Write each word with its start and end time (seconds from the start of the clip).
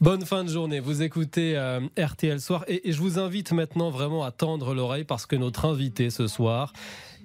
Bonne 0.00 0.24
fin 0.24 0.44
de 0.44 0.48
journée. 0.48 0.78
Vous 0.78 1.02
écoutez 1.02 1.56
euh, 1.56 1.80
RTL 1.98 2.40
Soir 2.40 2.64
et, 2.68 2.92
je 2.92 3.00
vous 3.00 3.18
invite 3.18 3.50
maintenant 3.50 3.90
vraiment 3.90 4.22
à 4.22 4.30
tendre 4.30 4.72
l'oreille 4.72 5.02
parce 5.02 5.26
que 5.26 5.34
notre 5.34 5.64
invité 5.64 6.10
ce 6.10 6.28
soir 6.28 6.72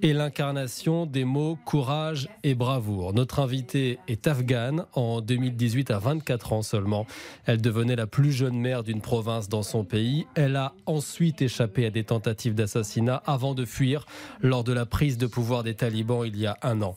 est 0.02 0.12
l'incarnation 0.12 1.06
des 1.06 1.24
mots 1.24 1.56
courage 1.66 2.30
et 2.42 2.56
bravoure. 2.56 3.14
Notre 3.14 3.40
invitée 3.42 4.00
est 4.08 4.26
afghane. 4.26 4.88
En 4.94 5.22
2018, 5.22 5.92
à 5.92 6.00
24 6.00 6.54
ans 6.54 6.62
seulement, 6.64 7.06
elle 7.46 7.62
devenait 7.62 7.96
la 7.96 8.08
plus 8.08 8.32
jeune 8.32 8.58
mère 8.58 8.82
d'une 8.82 9.02
province 9.02 9.50
dans 9.50 9.62
son 9.62 9.84
pays. 9.84 10.26
Elle 10.34 10.56
a 10.56 10.74
ensuite 10.88 11.44
échappé 11.44 11.86
à 11.86 11.92
des 11.92 12.04
tentatives 12.04 12.56
d'assassinat 12.56 13.22
avant 13.28 13.54
de 13.54 13.66
fuir 13.66 14.08
lors 14.42 14.64
de 14.64 14.74
la 14.74 14.88
prise 14.88 15.20
de 15.20 15.28
pouvoir 15.28 15.62
des 15.62 15.76
talibans 15.76 16.26
il 16.26 16.38
y 16.38 16.48
a 16.48 16.58
un 16.64 16.82
an. 16.82 16.96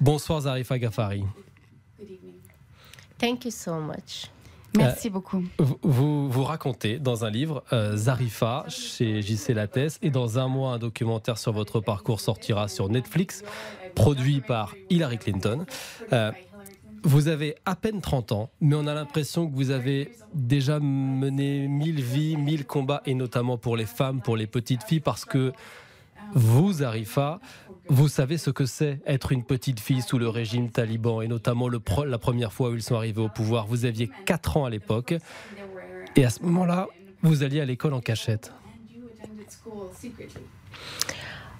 Bonsoir 0.00 0.40
Zarifa 0.40 0.78
Ghaffari. 0.78 1.24
Thank 3.18 3.44
you 3.44 3.50
so 3.50 3.78
much. 3.78 4.30
Merci 4.76 5.08
euh, 5.08 5.10
beaucoup. 5.10 5.44
Vous, 5.58 6.30
vous 6.30 6.44
racontez 6.44 6.98
dans 6.98 7.24
un 7.24 7.30
livre, 7.30 7.64
euh, 7.72 7.96
Zarifa, 7.96 8.64
chez 8.68 9.22
JC 9.22 9.50
Lattès, 9.50 9.98
et 10.02 10.10
dans 10.10 10.38
un 10.38 10.48
mois, 10.48 10.72
un 10.72 10.78
documentaire 10.78 11.38
sur 11.38 11.52
votre 11.52 11.80
parcours 11.80 12.20
sortira 12.20 12.68
sur 12.68 12.88
Netflix, 12.88 13.42
produit 13.94 14.40
par 14.40 14.74
Hillary 14.88 15.18
Clinton. 15.18 15.64
Euh, 16.12 16.32
vous 17.02 17.28
avez 17.28 17.56
à 17.64 17.76
peine 17.76 18.00
30 18.00 18.32
ans, 18.32 18.50
mais 18.60 18.76
on 18.76 18.86
a 18.86 18.94
l'impression 18.94 19.48
que 19.48 19.56
vous 19.56 19.70
avez 19.70 20.12
déjà 20.34 20.78
mené 20.80 21.66
mille 21.66 22.02
vies, 22.02 22.36
mille 22.36 22.66
combats, 22.66 23.02
et 23.06 23.14
notamment 23.14 23.56
pour 23.56 23.76
les 23.76 23.86
femmes, 23.86 24.20
pour 24.20 24.36
les 24.36 24.46
petites 24.46 24.82
filles, 24.84 25.00
parce 25.00 25.24
que 25.24 25.52
vous, 26.34 26.72
Zarifa, 26.72 27.40
vous 27.88 28.08
savez 28.08 28.38
ce 28.38 28.50
que 28.50 28.66
c'est 28.66 29.00
être 29.06 29.32
une 29.32 29.44
petite 29.44 29.80
fille 29.80 30.02
sous 30.02 30.18
le 30.18 30.28
régime 30.28 30.70
taliban 30.70 31.20
et 31.20 31.28
notamment 31.28 31.68
le 31.68 31.80
la 32.06 32.18
première 32.18 32.52
fois 32.52 32.70
où 32.70 32.74
ils 32.74 32.82
sont 32.82 32.94
arrivés 32.94 33.20
au 33.20 33.28
pouvoir. 33.28 33.66
Vous 33.66 33.84
aviez 33.84 34.10
4 34.26 34.56
ans 34.58 34.64
à 34.64 34.70
l'époque 34.70 35.14
et 36.16 36.24
à 36.24 36.30
ce 36.30 36.42
moment-là, 36.42 36.88
vous 37.22 37.42
alliez 37.42 37.60
à 37.60 37.64
l'école 37.64 37.94
en 37.94 38.00
cachette. 38.00 38.52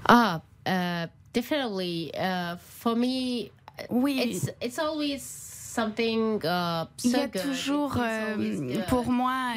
Ah, 0.08 0.40
uh, 0.66 1.06
definitely. 1.34 2.10
Uh, 2.14 2.56
for 2.58 2.96
me, 2.96 3.50
oui. 3.90 4.22
It's, 4.24 4.50
it's 4.60 4.78
always 4.78 5.49
something. 5.70 6.40
Uh, 6.44 6.86
Il 7.04 7.10
y 7.12 7.16
a 7.16 7.28
toujours, 7.28 7.96
euh, 7.98 8.80
pour 8.88 9.10
moi, 9.10 9.52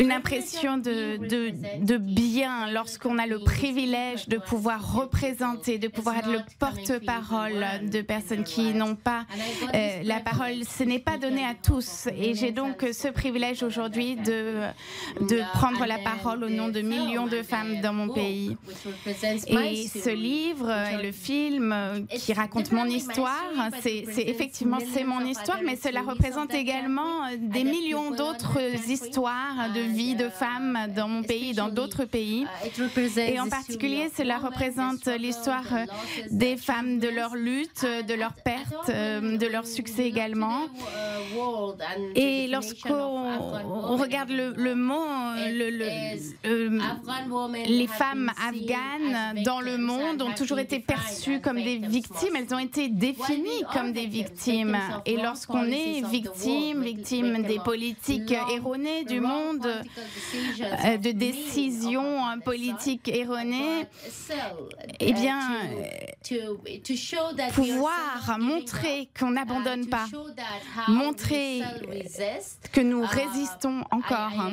une 0.00 0.12
impression 0.12 0.76
de, 0.78 1.16
de, 1.16 1.52
de 1.84 1.96
bien 1.96 2.70
lorsqu'on 2.70 3.18
a 3.18 3.26
le 3.26 3.38
privilège 3.38 4.28
de 4.28 4.38
pouvoir 4.38 4.94
représenter, 4.94 5.78
de 5.78 5.88
pouvoir 5.88 6.16
être 6.18 6.30
le 6.30 6.40
porte-parole 6.58 7.64
de 7.90 8.00
personnes 8.02 8.44
qui 8.44 8.74
n'ont 8.74 8.96
pas 8.96 9.26
euh, 9.74 10.02
la 10.02 10.20
parole. 10.20 10.64
Ce 10.64 10.82
n'est 10.82 10.98
pas 10.98 11.18
donné 11.18 11.44
à 11.44 11.54
tous. 11.54 12.08
Et 12.16 12.34
j'ai 12.34 12.52
donc 12.52 12.84
ce 12.92 13.08
privilège 13.08 13.62
aujourd'hui 13.62 14.16
de, 14.16 14.62
de 15.20 15.40
prendre 15.52 15.84
la 15.86 15.98
parole 15.98 16.44
au 16.44 16.48
nom 16.48 16.68
de 16.68 16.80
millions 16.80 17.26
de 17.26 17.42
femmes 17.42 17.80
dans 17.80 17.92
mon 17.92 18.08
pays. 18.08 18.56
Et 19.46 19.86
ce 19.86 20.10
livre 20.10 20.70
et 20.70 21.02
le 21.02 21.12
film 21.12 21.74
qui 22.10 22.32
raconte 22.32 22.72
mon 22.72 22.86
histoire, 22.86 23.44
c'est 23.82 24.04
effectivement 24.34 24.78
c'est 24.96 25.04
mon 25.04 25.20
histoire, 25.20 25.58
mais 25.62 25.76
cela 25.76 26.00
représente 26.00 26.54
également 26.54 27.28
des 27.38 27.64
millions 27.64 28.12
d'autres 28.12 28.60
histoires 28.88 29.70
de 29.74 29.80
vie 29.80 30.14
de 30.14 30.30
femmes 30.30 30.78
dans 30.94 31.08
mon 31.08 31.22
pays 31.22 31.50
et 31.50 31.54
dans 31.54 31.68
d'autres 31.68 32.04
pays. 32.04 32.46
Et 33.18 33.38
en 33.38 33.48
particulier, 33.48 34.10
cela 34.16 34.38
représente 34.38 35.06
l'histoire 35.06 35.64
des 36.30 36.56
femmes, 36.56 36.98
de 36.98 37.08
leur 37.08 37.34
lutte, 37.34 37.84
de 37.84 38.14
leur 38.14 38.32
perte, 38.32 38.88
de 38.88 39.46
leur 39.46 39.66
succès 39.66 40.06
également. 40.06 40.60
Et 42.14 42.46
lorsqu'on 42.48 43.96
regarde 43.96 44.30
le, 44.30 44.74
monde, 44.74 45.36
le, 45.52 45.68
les 47.66 47.86
femmes 47.86 48.30
afghanes 48.48 49.42
dans 49.44 49.60
le 49.60 49.76
monde 49.76 50.22
ont 50.22 50.32
toujours 50.32 50.58
été 50.58 50.78
perçues 50.78 51.40
comme 51.40 51.62
des 51.62 51.78
victimes, 51.78 52.36
elles 52.36 52.54
ont 52.54 52.58
été 52.58 52.88
définies 52.88 53.62
comme 53.74 53.92
des 53.92 54.06
victimes. 54.06 54.78
Et 55.04 55.16
lorsqu'on 55.16 55.64
est 55.64 56.02
victime, 56.06 56.82
victime 56.82 57.42
des 57.42 57.58
politiques 57.58 58.34
erronées 58.52 59.04
du 59.04 59.20
monde, 59.20 59.66
euh, 59.66 60.96
de 60.98 61.12
décisions 61.12 62.22
politiques 62.44 63.08
erronées, 63.08 63.86
eh 65.00 65.12
bien, 65.12 65.40
pouvoir 67.54 68.36
montrer 68.38 69.08
qu'on 69.18 69.32
n'abondonne 69.32 69.86
pas, 69.86 70.06
montrer 70.88 71.62
que 72.72 72.80
nous 72.80 73.02
résistons 73.04 73.84
encore. 73.90 74.50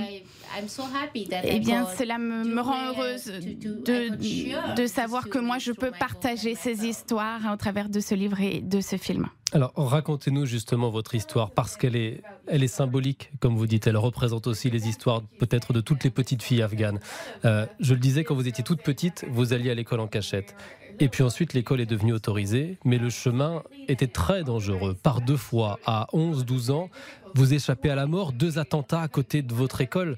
Eh 1.44 1.60
bien, 1.60 1.88
cela 1.98 2.18
me, 2.18 2.62
rend 2.62 2.88
heureuse 2.90 3.26
de, 3.26 4.76
de 4.76 4.88
savoir 4.88 5.30
que 5.30 5.40
moi, 5.40 5.58
je 5.58 5.72
peux 5.72 5.92
partager 5.92 6.56
ces 6.56 6.86
histoires 6.86 7.42
au 7.52 7.58
travers 7.58 7.90
de 7.90 8.00
ce 8.00 8.16
livre 8.16 8.40
et 8.42 8.62
de 8.62 8.82
ce 8.82 8.98
film. 8.98 9.28
Alors, 9.54 9.72
racontez-nous 9.76 10.48
justement 10.48 10.90
votre 10.90 11.14
histoire, 11.14 11.52
parce 11.52 11.78
qu'elle 11.78 11.96
est, 11.96 12.24
elle 12.48 12.64
est 12.64 12.68
symbolique, 12.68 13.32
comme 13.40 13.56
vous 13.56 13.68
dites. 13.68 13.86
Elle 13.86 13.98
représente 13.98 14.48
aussi 14.48 14.72
les 14.72 14.88
histoires 14.88 15.22
peut-être 15.38 15.74
de 15.74 15.80
toutes 15.80 16.04
les 16.04 16.10
petites 16.10 16.42
filles 16.42 16.64
afghanes. 16.64 17.00
Euh, 17.46 17.68
je 17.80 17.94
le 17.94 18.00
disais, 18.00 18.24
quand 18.24 18.34
vous 18.34 18.48
étiez 18.48 18.64
toute 18.64 18.82
petite, 18.82 19.26
vous 19.30 19.54
alliez 19.54 19.70
à 19.70 19.76
l'école 19.76 20.00
en 20.00 20.08
cachette. 20.08 20.56
Et 21.00 21.08
puis 21.08 21.22
ensuite, 21.22 21.54
l'école 21.54 21.82
est 21.82 21.86
devenue 21.86 22.14
autorisée, 22.14 22.80
mais 22.84 22.98
le 22.98 23.12
chemin 23.12 23.62
était 23.88 24.08
très 24.08 24.44
dangereux. 24.44 24.96
Par 24.96 25.22
deux 25.22 25.38
fois, 25.38 25.80
à 25.86 26.08
11-12 26.14 26.72
ans, 26.72 26.90
vous 27.36 27.54
échappez 27.54 27.92
à 27.92 27.96
la 27.96 28.08
mort, 28.08 28.34
deux 28.34 28.58
attentats 28.58 29.02
à 29.02 29.08
côté 29.08 29.44
de 29.44 29.54
votre 29.54 29.82
école. 29.82 30.18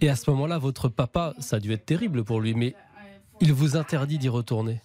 Et 0.00 0.08
à 0.08 0.16
ce 0.16 0.30
moment-là, 0.30 0.56
votre 0.56 0.88
papa, 0.88 1.34
ça 1.40 1.56
a 1.56 1.60
dû 1.60 1.72
être 1.72 1.84
terrible 1.84 2.24
pour 2.24 2.40
lui, 2.40 2.54
mais 2.54 2.74
il 3.42 3.52
vous 3.52 3.76
interdit 3.76 4.16
d'y 4.16 4.30
retourner. 4.30 4.80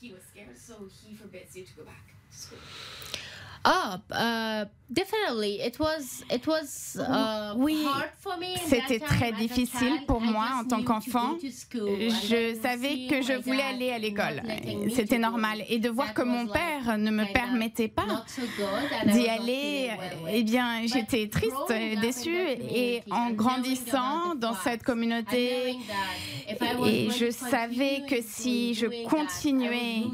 Uh, 3.67 4.66
Definitely, 4.89 5.59
it 5.59 5.78
was, 5.81 6.23
it 6.31 6.47
was, 6.47 6.97
uh, 6.97 7.53
oui, 7.57 7.85
c'était 8.67 9.00
très 9.00 9.33
difficile 9.33 10.05
pour 10.07 10.22
moi 10.22 10.45
en 10.61 10.63
tant 10.63 10.81
qu'enfant. 10.81 11.35
Je 11.41 12.57
savais 12.61 13.07
que 13.09 13.22
je 13.22 13.33
voulais 13.33 13.63
aller 13.63 13.91
à 13.91 13.97
l'école, 14.00 14.41
c'était 14.95 15.17
normal, 15.17 15.66
et 15.67 15.79
de 15.79 15.89
voir 15.89 16.13
que 16.13 16.22
mon 16.22 16.47
père 16.47 16.97
ne 16.97 17.11
me 17.11 17.25
permettait 17.33 17.89
pas 17.89 18.23
d'y 19.07 19.27
aller, 19.27 19.89
eh 20.31 20.44
bien, 20.44 20.85
j'étais 20.85 21.27
triste, 21.27 21.51
déçue, 22.00 22.38
et 22.38 23.03
en 23.11 23.31
grandissant 23.31 24.35
dans 24.35 24.56
cette 24.56 24.83
communauté, 24.83 25.75
et 26.85 27.09
je 27.09 27.29
savais 27.29 28.03
que 28.07 28.22
si 28.25 28.73
je 28.73 28.85
continuais 29.09 30.06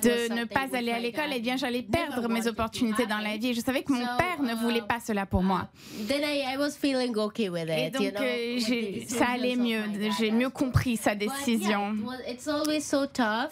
de 0.00 0.34
ne 0.34 0.44
pas 0.46 0.74
aller 0.74 0.92
à 0.92 0.98
l'école, 0.98 1.32
eh 1.34 1.40
bien, 1.40 1.58
j'allais 1.58 1.82
perdre 1.82 2.21
mes 2.28 2.46
opportunités 2.46 3.06
dans 3.06 3.18
la 3.18 3.36
vie 3.36 3.52
je 3.54 3.60
savais 3.60 3.82
que 3.82 3.92
mon 3.92 4.04
père 4.16 4.42
ne 4.42 4.54
voulait 4.54 4.82
pas 4.82 4.98
cela 5.04 5.26
pour 5.26 5.42
moi. 5.42 5.68
Et 5.98 7.90
donc, 7.90 8.20
euh, 8.20 8.58
ça 9.08 9.26
allait 9.34 9.56
mieux. 9.56 9.82
J'ai 10.18 10.30
mieux 10.30 10.50
compris 10.50 10.96
sa 10.96 11.14
décision. 11.14 11.94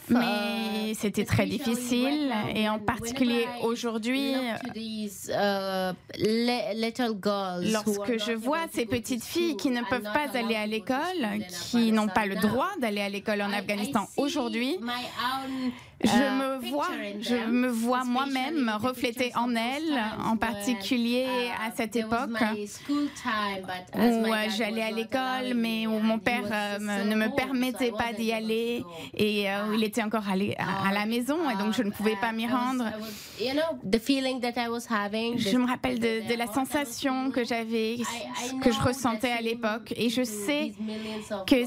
Mais 0.08 0.94
c'était 0.94 1.24
très 1.24 1.46
difficile. 1.46 2.32
Et 2.54 2.68
en 2.68 2.78
particulier 2.78 3.46
aujourd'hui, 3.62 4.34
uh, 4.34 5.92
lorsque 7.72 8.18
je 8.18 8.32
vois 8.32 8.66
ces 8.72 8.86
petites 8.86 9.24
filles 9.24 9.56
qui 9.56 9.70
ne 9.70 9.82
peuvent 9.82 10.02
pas 10.02 10.28
aller 10.38 10.56
à 10.56 10.66
l'école, 10.66 10.98
qui 11.70 11.92
n'ont 11.92 12.08
pas 12.08 12.26
le 12.26 12.36
droit 12.36 12.70
d'aller 12.80 13.00
à 13.00 13.08
l'école 13.08 13.42
en 13.42 13.52
Afghanistan 13.52 14.06
aujourd'hui, 14.16 14.78
je 16.02 16.10
euh, 16.10 16.58
me 16.58 16.70
vois, 16.70 16.88
je 17.20 17.34
me 17.34 17.68
vois 17.68 18.04
moi-même 18.04 18.72
refléter 18.80 19.32
en 19.36 19.54
elle, 19.54 20.00
en 20.24 20.36
particulier 20.36 21.26
à 21.60 21.70
cette 21.76 21.94
époque. 21.94 22.30
où 23.94 23.98
euh, 23.98 24.34
j'allais 24.56 24.82
à 24.82 24.90
l'école, 24.90 25.54
mais 25.54 25.86
où 25.86 25.98
mon 25.98 26.18
père 26.18 26.48
euh, 26.50 27.04
ne 27.04 27.14
me 27.14 27.34
permettait 27.34 27.92
pas 27.92 28.12
d'y 28.12 28.32
aller 28.32 28.82
et 29.14 29.46
où 29.68 29.74
il 29.74 29.84
était 29.84 30.02
encore 30.02 30.28
allé 30.28 30.56
à, 30.58 30.92
la 30.92 31.04
maison 31.04 31.50
et 31.50 31.56
donc 31.56 31.74
je 31.74 31.82
ne 31.82 31.90
pouvais 31.90 32.16
pas 32.16 32.32
m'y 32.32 32.46
rendre. 32.46 32.84
Je 35.36 35.56
me 35.56 35.66
rappelle 35.66 35.98
de, 35.98 36.28
de 36.28 36.34
la 36.34 36.46
sensation 36.46 37.30
que 37.30 37.44
j'avais, 37.44 37.98
que 38.62 38.72
je 38.72 38.80
ressentais 38.80 39.32
à 39.32 39.40
l'époque 39.42 39.92
et 39.96 40.08
je 40.08 40.22
sais 40.22 40.72
que 41.46 41.66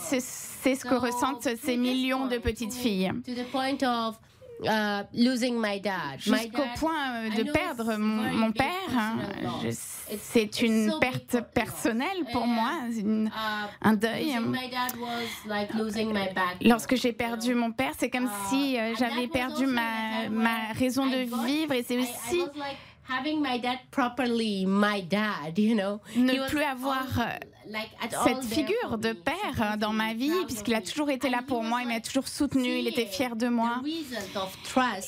c'est 0.63 0.75
ce 0.75 0.85
que 0.85 0.95
ressentent 0.95 1.49
ces 1.61 1.77
millions 1.77 2.27
de 2.27 2.37
petites 2.37 2.73
filles. 2.73 3.11
Uh, 4.65 5.03
losing 5.13 5.59
my 5.59 5.81
dad. 5.81 6.19
Jusqu'au 6.19 6.63
point 6.77 7.27
de 7.35 7.51
perdre 7.51 7.97
mon, 7.97 8.51
père, 8.53 8.69
hein. 8.95 9.17
c'est 10.21 10.61
une 10.61 10.93
perte 11.01 11.41
personnelle 11.53 12.23
pour 12.31 12.47
moi, 12.47 12.71
uh, 12.95 13.29
un 13.81 13.93
deuil. 13.93 14.37
Lorsque 16.61 16.95
j'ai 16.95 17.11
perdu 17.11 17.55
mon 17.55 17.71
père, 17.71 17.91
c'est 17.97 18.09
comme 18.09 18.27
uh, 18.27 18.49
si 18.49 18.79
euh, 18.79 18.93
j'avais 18.97 19.27
perdu 19.27 19.65
ma, 19.65 20.29
ma 20.29 20.71
raison 20.77 21.07
de 21.07 21.45
vivre 21.45 21.73
et 21.73 21.83
c'est 21.83 21.97
aussi 21.97 22.43
Ne 26.15 26.47
plus 26.47 26.63
avoir 26.63 27.05
cette 28.23 28.43
figure 28.43 28.97
de 28.97 29.13
père 29.13 29.77
dans 29.77 29.93
ma 29.93 30.13
vie, 30.13 30.31
puisqu'il 30.45 30.75
a 30.75 30.81
toujours 30.81 31.09
été 31.09 31.29
là 31.29 31.41
pour 31.45 31.63
moi, 31.63 31.81
il 31.81 31.87
m'a 31.87 31.99
toujours 31.99 32.27
soutenu, 32.27 32.79
il 32.79 32.87
était 32.87 33.05
fier 33.05 33.35
de 33.35 33.47
moi. 33.47 33.81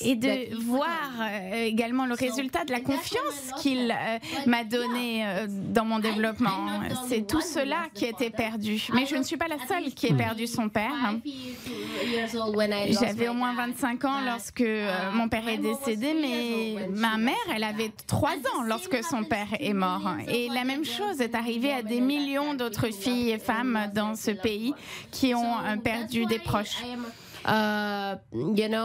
Et 0.02 0.16
de 0.16 0.56
voir 0.62 1.10
euh, 1.20 1.64
également 1.64 2.06
le 2.06 2.14
résultat 2.14 2.64
de 2.64 2.72
la 2.72 2.80
confiance 2.80 3.50
qu'il 3.60 3.90
euh, 3.90 4.18
m'a 4.46 4.64
donnée 4.64 5.26
euh, 5.26 5.46
dans 5.48 5.84
mon 5.84 5.98
développement. 5.98 6.80
C'est 7.08 7.26
tout 7.26 7.40
cela 7.40 7.88
qui 7.94 8.04
était 8.04 8.30
perdu. 8.30 8.86
Mais 8.94 9.06
je 9.06 9.16
ne 9.16 9.22
suis 9.22 9.36
pas 9.36 9.48
la 9.48 9.58
seule 9.66 9.92
qui 9.94 10.06
ait 10.06 10.14
perdu 10.14 10.46
son 10.46 10.68
père. 10.68 11.14
J'avais 13.00 13.28
au 13.28 13.34
moins 13.34 13.54
25 13.54 14.04
ans 14.04 14.20
lorsque 14.24 14.64
mon 15.12 15.28
père 15.28 15.48
est 15.48 15.58
décédé, 15.58 16.14
mais 16.20 16.88
ma 16.88 17.16
mère, 17.16 17.34
elle 17.54 17.64
avait 17.64 17.92
3 18.06 18.30
ans 18.30 18.62
lorsque 18.66 19.02
son 19.04 19.24
père 19.24 19.48
est 19.58 19.72
mort. 19.72 20.08
Et 20.28 20.48
la 20.48 20.64
même 20.64 20.84
chose 20.84 21.20
est 21.20 21.34
arrivée 21.34 21.72
à 21.72 21.82
des 21.82 22.00
millions 22.00 22.54
d'autres 22.54 22.92
filles 22.92 23.30
et 23.30 23.38
femmes 23.38 23.90
dans 23.94 24.14
ce 24.14 24.30
pays 24.30 24.74
qui 25.10 25.34
ont 25.34 25.58
euh, 25.64 25.76
perdu 25.76 26.26
des 26.26 26.38
proches. 26.38 26.82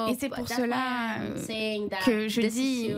et 0.10 0.16
c'est 0.20 0.30
pour 0.30 0.48
cela 0.48 1.16
que 2.06 2.28
je 2.28 2.42
dis 2.42 2.90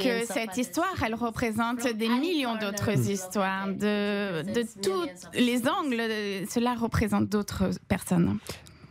que 0.00 0.24
cette 0.26 0.56
histoire, 0.56 0.94
elle 1.04 1.14
représente 1.14 1.86
des 1.86 2.08
millions 2.08 2.56
d'autres 2.56 3.10
histoires. 3.10 3.68
De, 3.68 4.42
de 4.42 4.64
tous 4.82 5.06
les 5.34 5.68
angles, 5.68 6.02
cela 6.50 6.74
représente 6.74 7.28
d'autres 7.28 7.70
personnes. 7.88 8.38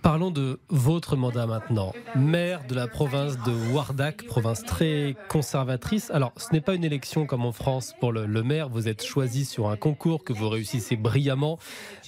Parlons 0.03 0.31
de 0.31 0.59
votre 0.67 1.15
mandat 1.15 1.47
maintenant. 1.47 1.93
Maire 2.13 2.65
de 2.67 2.75
la 2.75 2.89
province 2.89 3.37
de 3.45 3.73
Wardak, 3.73 4.25
province 4.27 4.61
très 4.65 5.15
conservatrice. 5.29 6.11
Alors, 6.11 6.33
ce 6.35 6.51
n'est 6.51 6.59
pas 6.59 6.73
une 6.73 6.83
élection 6.83 7.25
comme 7.25 7.45
en 7.45 7.53
France 7.53 7.95
pour 8.01 8.11
le, 8.11 8.27
maire. 8.43 8.67
Vous 8.67 8.89
êtes 8.89 9.01
choisi 9.05 9.45
sur 9.45 9.69
un 9.69 9.77
concours 9.77 10.25
que 10.25 10.33
vous 10.33 10.49
réussissez 10.49 10.97
brillamment. 10.97 11.57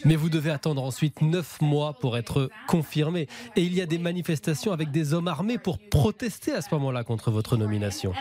Mais 0.04 0.18
vous 0.18 0.30
devez 0.30 0.52
attendre 0.52 0.84
ensuite 0.84 1.22
neuf 1.22 1.62
mois 1.62 1.94
pour 1.94 2.18
être 2.18 2.50
confirmé. 2.68 3.30
Et 3.56 3.62
il 3.62 3.74
y 3.74 3.82
a 3.82 3.86
des 3.86 3.98
manifestations 3.98 4.74
avec 4.74 4.92
des 4.92 5.14
hommes 5.14 5.30
armés 5.30 5.58
pour 5.58 5.80
protester 5.80 6.52
à 6.52 6.62
ce 6.62 6.76
moment-là 6.76 7.06
contre 7.06 7.32
votre 7.32 7.56
nomination. 7.56 8.12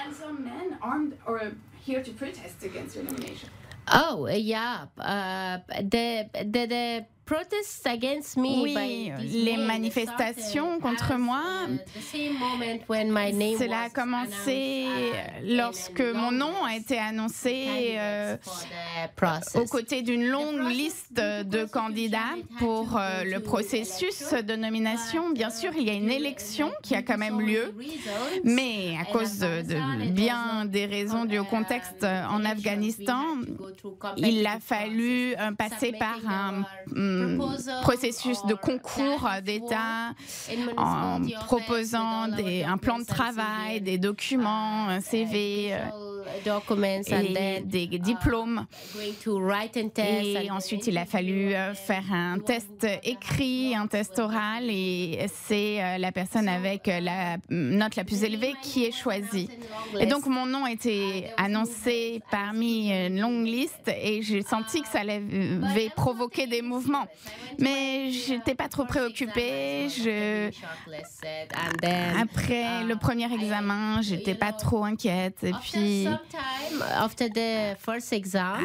Oh, 3.92 4.28
yeah. 4.28 4.88
Uh, 4.98 5.58
the, 5.82 6.26
the, 6.32 7.04
oui, 8.62 9.10
les 9.22 9.56
manifestations 9.56 10.78
contre 10.78 11.14
moi, 11.16 11.42
cela 13.58 13.80
a 13.82 13.90
commencé 13.90 14.86
lorsque 15.42 16.02
mon 16.02 16.30
nom 16.30 16.64
a 16.64 16.76
été 16.76 16.98
annoncé 16.98 17.94
euh, 17.98 18.36
aux 19.54 19.64
côtés 19.64 20.02
d'une 20.02 20.26
longue 20.26 20.68
liste 20.68 21.14
de 21.14 21.64
candidats 21.64 22.34
pour 22.58 22.98
euh, 22.98 23.24
le 23.24 23.40
processus 23.40 24.32
de 24.32 24.56
nomination. 24.56 25.30
Bien 25.30 25.50
sûr, 25.50 25.70
il 25.76 25.84
y 25.84 25.90
a 25.90 25.94
une 25.94 26.10
élection 26.10 26.72
qui 26.82 26.94
a 26.94 27.02
quand 27.02 27.18
même 27.18 27.40
lieu, 27.40 27.74
mais 28.44 28.96
à 29.00 29.10
cause 29.10 29.38
de, 29.38 30.10
bien 30.10 30.66
des 30.66 30.84
raisons 30.86 31.24
du 31.24 31.42
contexte 31.42 32.04
en 32.04 32.44
Afghanistan, 32.44 33.22
il 34.18 34.46
a 34.46 34.60
fallu 34.60 35.34
euh, 35.38 35.52
passer 35.52 35.92
par 35.92 36.18
un 36.28 36.64
processus 37.82 38.44
de 38.46 38.54
concours 38.54 39.28
d'État 39.44 40.14
en 40.76 41.20
proposant 41.46 42.28
des, 42.28 42.64
un 42.64 42.78
plan 42.78 42.98
de 42.98 43.04
travail, 43.04 43.80
des 43.80 43.98
documents, 43.98 44.88
un 44.88 45.00
CV 45.00 45.74
des 47.64 47.86
diplômes. 47.86 48.66
Et 50.06 50.50
ensuite, 50.50 50.86
il 50.86 50.98
a 50.98 51.06
fallu 51.06 51.54
euh, 51.54 51.74
faire 51.74 52.12
un 52.12 52.38
test 52.38 52.86
écrit, 53.02 53.74
un 53.74 53.86
test 53.86 54.18
oral, 54.18 54.68
et 54.68 55.26
c'est 55.46 55.82
euh, 55.82 55.98
la 55.98 56.12
personne 56.12 56.48
avec 56.48 56.86
la 56.86 57.36
note 57.48 57.96
la 57.96 58.04
plus 58.04 58.24
élevée 58.24 58.54
qui 58.62 58.84
est 58.84 58.92
choisie. 58.92 59.48
Et 59.98 60.06
donc, 60.06 60.26
mon 60.26 60.46
nom 60.46 60.64
a 60.64 60.72
été 60.72 61.28
annoncé 61.36 62.22
parmi 62.30 62.92
une 62.92 63.20
longue 63.20 63.46
liste, 63.46 63.88
et 63.88 64.22
j'ai 64.22 64.42
senti 64.42 64.82
que 64.82 64.88
ça 64.88 65.00
allait 65.00 65.22
provoquer 65.94 66.46
des 66.46 66.62
mouvements. 66.62 67.06
Mais 67.58 68.10
j'étais 68.10 68.54
pas 68.54 68.68
trop 68.68 68.84
préoccupée. 68.84 69.88
Je... 69.88 70.50
Après 72.20 72.84
le 72.84 72.96
premier 72.96 73.32
examen, 73.32 74.02
j'étais 74.02 74.34
pas 74.34 74.52
trop 74.52 74.84
inquiète. 74.84 75.44
Et 75.44 75.52
puis, 75.52 76.08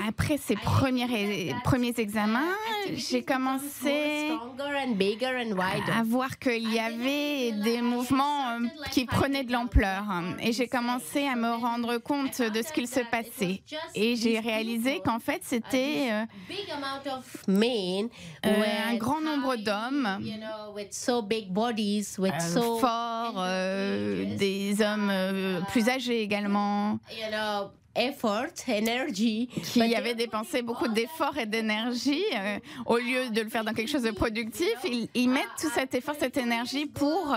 après 0.08 0.38
ces 0.38 0.56
premiers, 0.56 1.54
premiers 1.64 1.94
examens, 1.98 2.56
j'ai 2.94 3.24
commencé 3.24 4.32
à 5.92 6.04
voir 6.04 6.40
qu'il 6.40 6.74
y 6.74 6.80
avait 6.80 7.52
des 7.52 7.82
mouvements 7.82 8.50
euh, 8.50 8.68
qui 8.92 9.06
prenaient 9.06 9.44
de 9.44 9.52
l'ampleur. 9.52 10.04
Et 10.42 10.52
j'ai 10.52 10.68
commencé 10.68 11.28
à 11.28 11.36
me 11.36 11.52
rendre 11.52 11.98
compte 11.98 12.42
de 12.42 12.62
ce 12.62 12.72
qu'il 12.72 12.88
se 12.88 13.02
passait. 13.12 13.62
Et 13.96 14.16
j'ai 14.16 14.40
réalisé 14.40 15.02
qu'en 15.04 15.20
fait, 15.20 15.42
c'était 15.44 16.10
euh, 16.12 16.26
euh, 18.46 18.64
un 18.90 18.96
grand 18.96 19.22
nombre 19.22 19.56
d'hommes 19.56 20.20
forts, 22.80 23.44
des 24.38 24.82
hommes 24.82 25.12
plus 25.70 25.90
âgés 25.90 26.22
également 26.22 27.00
up. 27.40 27.76
Effort, 27.96 28.46
énergie. 28.68 29.48
Qui 29.64 29.96
avait 29.96 30.16
dépensé 30.16 30.62
beaucoup 30.62 30.88
d'efforts 30.88 31.38
et 31.38 31.46
d'énergie, 31.46 32.24
euh, 32.36 32.60
au 32.86 32.98
lieu 32.98 33.30
de 33.30 33.42
le 33.42 33.50
faire 33.50 33.64
dans 33.64 33.74
quelque 33.74 33.90
chose 33.90 34.04
de 34.04 34.12
productif, 34.12 34.74
ils, 35.14 35.30
mettent 35.30 35.46
tout 35.60 35.70
cet 35.74 35.94
effort, 35.94 36.16
cette 36.20 36.38
énergie 36.38 36.86
pour 36.86 37.36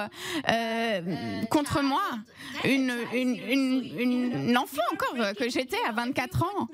euh, 0.48 1.44
contre 1.50 1.82
moi, 1.82 2.02
une, 2.64 2.94
une, 3.12 3.36
une, 3.98 4.56
enfant 4.56 4.82
encore 4.92 5.34
que 5.34 5.48
j'étais 5.48 5.78
à 5.88 5.92
24 5.92 6.42
ans. 6.42 6.68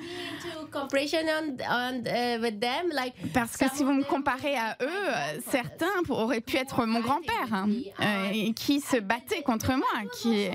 Parce 3.32 3.56
que 3.56 3.64
si 3.74 3.84
vous 3.84 3.92
me 3.92 4.04
comparez 4.04 4.56
à 4.56 4.76
eux, 4.82 5.40
certains 5.50 5.86
auraient 6.08 6.40
pu 6.40 6.56
être 6.56 6.84
mon 6.86 7.00
grand-père, 7.00 7.52
hein, 7.52 7.68
euh, 8.00 8.52
qui 8.54 8.80
se 8.80 8.96
battait 8.96 9.42
contre 9.42 9.72
moi, 9.74 9.86
qui 10.20 10.48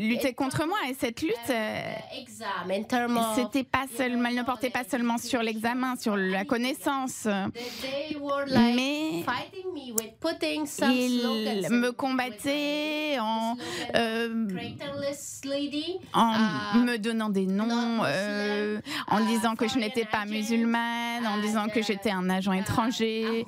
luttait 0.00 0.34
contre 0.34 0.66
moi. 0.66 0.78
Et 0.88 0.94
cette 0.94 1.22
lutte, 1.22 1.32
c'était 3.34 3.64
pas 3.64 3.84
seulement, 3.96 4.28
elle 4.28 4.36
ne 4.36 4.42
portait 4.42 4.70
pas 4.70 4.84
seulement 4.84 5.18
sur 5.18 5.42
l'examen, 5.42 5.96
sur 5.96 6.16
la 6.16 6.44
connaissance, 6.44 7.26
mais 7.26 9.24
ils 10.90 11.68
me 11.70 11.90
combattaient 11.90 13.18
en, 13.20 13.56
euh, 13.94 14.48
en 16.14 16.34
uh, 16.74 16.78
me 16.78 16.96
donnant 16.98 17.28
des 17.30 17.46
noms, 17.46 18.02
euh, 18.04 18.80
en 19.08 19.20
disant 19.20 19.54
que 19.54 19.68
je 19.68 19.78
n'étais 19.78 20.04
pas 20.04 20.24
musulmane, 20.24 21.26
en 21.26 21.40
disant 21.40 21.68
que 21.68 21.82
j'étais 21.82 22.10
un 22.10 22.28
agent 22.30 22.52
étranger. 22.52 23.44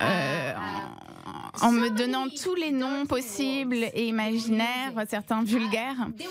Euh, 0.00 0.52
en 0.54 1.13
me 1.62 1.90
donnant 1.90 2.26
tous 2.28 2.54
les 2.54 2.70
noms 2.70 3.06
possibles 3.06 3.84
et 3.94 4.06
imaginaires, 4.06 4.92
certains 5.08 5.42
vulgaires. 5.42 6.08
Et 6.18 6.24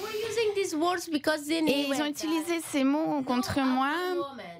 ils 1.88 2.02
ont 2.02 2.06
utilisé 2.06 2.60
ces 2.72 2.84
mots 2.84 3.22
contre 3.24 3.60
moi 3.62 3.92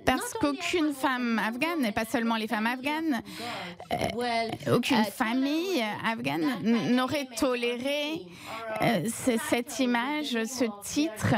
parce 0.06 0.34
qu'aucune 0.34 0.94
femme 0.94 1.40
afghane, 1.40 1.86
et 1.86 1.92
pas 1.92 2.06
seulement 2.06 2.36
les 2.36 2.48
femmes 2.48 2.68
afghanes, 2.68 3.22
euh, 3.92 4.76
aucune 4.76 5.04
famille 5.06 5.84
afghane 6.06 6.62
n'aurait 6.94 7.28
toléré 7.38 8.22
euh, 8.82 9.08
cette 9.50 9.80
image, 9.80 10.44
ce 10.46 10.66
titre 10.84 11.36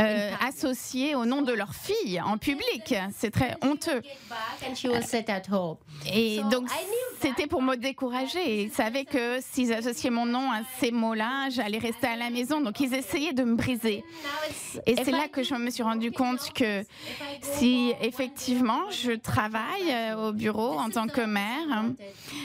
euh, 0.00 0.30
associé 0.46 1.14
au 1.14 1.24
nom 1.24 1.42
de 1.42 1.52
leur 1.52 1.74
fille 1.74 2.20
en 2.20 2.38
public. 2.38 2.94
C'est 3.16 3.30
très 3.30 3.56
honteux. 3.62 4.02
Et 6.12 6.40
donc, 6.50 6.68
c'était 7.20 7.46
pour 7.46 7.62
me 7.62 7.76
décourager. 7.76 8.64
Ils 8.64 8.72
savaient 8.72 9.04
que 9.04 9.38
s'ils 9.40 9.72
associaient 9.72 10.10
mon 10.10 10.26
nom 10.26 10.50
à 10.50 10.60
ces 10.78 10.90
mots-là, 10.90 11.50
j'allais 11.50 11.78
rester 11.78 12.06
à 12.06 12.16
la 12.16 12.30
maison. 12.30 12.60
Donc, 12.60 12.80
ils 12.80 12.94
essayaient 12.94 13.32
de 13.32 13.44
me 13.44 13.56
briser. 13.56 14.04
Et 14.86 14.96
c'est 14.96 15.10
là 15.10 15.28
que 15.28 15.42
je 15.42 15.54
me 15.54 15.70
suis 15.70 15.82
rendu 15.82 16.10
compte 16.10 16.52
que 16.52 16.84
si 17.40 17.83
effectivement 18.00 18.90
je 18.90 19.12
travaille 19.12 19.90
euh, 19.90 20.28
au 20.28 20.32
bureau 20.32 20.72
en 20.78 20.90
tant 20.90 21.06
que 21.06 21.20
mère, 21.20 21.84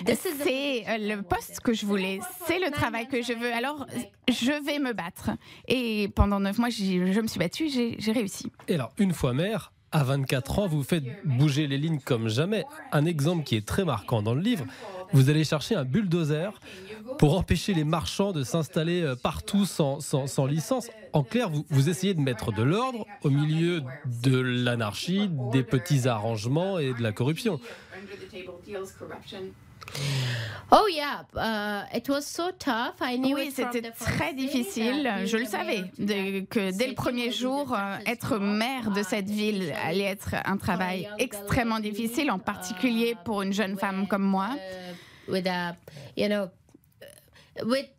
c'est 0.05 0.83
euh, 0.87 1.15
le 1.15 1.21
poste 1.21 1.59
que 1.61 1.73
je 1.73 1.85
voulais, 1.85 2.19
c'est 2.45 2.59
le 2.59 2.71
travail 2.71 3.07
que 3.07 3.21
je 3.21 3.33
veux. 3.33 3.53
Alors, 3.53 3.85
je 4.27 4.51
vais 4.65 4.79
me 4.79 4.93
battre. 4.93 5.31
Et 5.67 6.09
pendant 6.15 6.39
neuf 6.39 6.57
mois, 6.57 6.69
je 6.69 7.21
me 7.21 7.27
suis 7.27 7.39
battue, 7.39 7.69
j'ai 7.69 8.11
réussi. 8.11 8.51
Et 8.67 8.75
alors, 8.75 8.91
une 8.97 9.13
fois 9.13 9.33
mère, 9.33 9.71
à 9.91 10.03
24 10.03 10.59
ans, 10.59 10.67
vous 10.67 10.83
faites 10.83 11.03
bouger 11.25 11.67
les 11.67 11.77
lignes 11.77 11.99
comme 11.99 12.27
jamais. 12.27 12.63
Un 12.91 13.05
exemple 13.05 13.43
qui 13.43 13.55
est 13.55 13.65
très 13.65 13.85
marquant 13.85 14.21
dans 14.21 14.35
le 14.35 14.41
livre, 14.41 14.65
vous 15.13 15.29
allez 15.29 15.43
chercher 15.43 15.75
un 15.75 15.85
bulldozer 15.85 16.59
pour 17.17 17.37
empêcher 17.37 17.73
les 17.73 17.83
marchands 17.83 18.31
de 18.31 18.43
s'installer 18.43 19.01
euh, 19.01 19.15
partout 19.15 19.65
sans, 19.65 19.99
sans, 19.99 20.45
licence. 20.45 20.89
En 21.13 21.23
clair, 21.23 21.49
vous, 21.49 21.65
vous 21.69 21.89
essayez 21.89 22.13
de 22.13 22.21
mettre 22.21 22.51
de 22.51 22.63
l'ordre 22.63 23.05
au 23.23 23.29
milieu 23.29 23.81
de 24.23 24.39
l'anarchie, 24.39 25.29
des 25.51 25.63
petits 25.63 26.07
arrangements 26.07 26.79
et 26.79 26.93
de 26.93 27.01
la 27.01 27.11
corruption. 27.11 27.59
Oh 30.71 30.85
yeah, 30.87 31.23
uh, 31.35 31.97
it 31.97 32.07
was 32.09 32.25
so 32.25 32.51
tough. 32.51 33.01
I 33.01 33.17
knew 33.17 33.35
oui, 33.35 33.51
c'était 33.51 33.81
très 33.91 34.33
difficile. 34.33 35.09
Je 35.25 35.37
le 35.37 35.45
savais 35.45 35.83
que 35.97 36.71
dès 36.71 36.87
le 36.87 36.93
premier 36.93 37.31
jour, 37.31 37.73
euh, 37.73 37.97
être 38.05 38.37
maire 38.37 38.91
de 38.91 39.01
cette 39.01 39.29
ville 39.29 39.73
allait 39.83 40.03
être 40.03 40.35
un 40.45 40.57
travail 40.57 41.09
extrêmement 41.17 41.79
difficile, 41.79 42.29
en 42.29 42.37
particulier 42.37 43.15
pour 43.25 43.41
une 43.41 43.53
jeune 43.53 43.77
femme 43.77 44.07
comme 44.07 44.23
moi. 44.23 44.49
With 47.65 47.89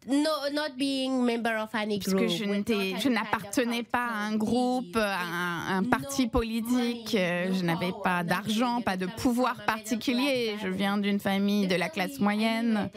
que 2.04 2.28
je 2.28 3.09
n'appartenais 3.09 3.83
pas 3.83 4.07
à 4.07 4.19
un 4.26 4.37
groupe, 4.37 4.97
à 4.97 5.76
un, 5.76 5.85
parti 5.85 6.26
politique, 6.26 7.14
euh, 7.14 7.52
je 7.52 7.62
n'avais 7.64 7.92
pas 8.02 8.23
d'argent, 8.23 8.80
pas 8.80 8.97
de 8.97 9.07
pouvoir 9.07 9.64
particulier. 9.64 10.57
Je 10.62 10.69
viens 10.69 10.99
d'une 10.99 11.21
famille 11.21 11.66
de 11.66 11.75
la 11.75 11.88
classe 11.88 12.21
moyenne 12.21 12.90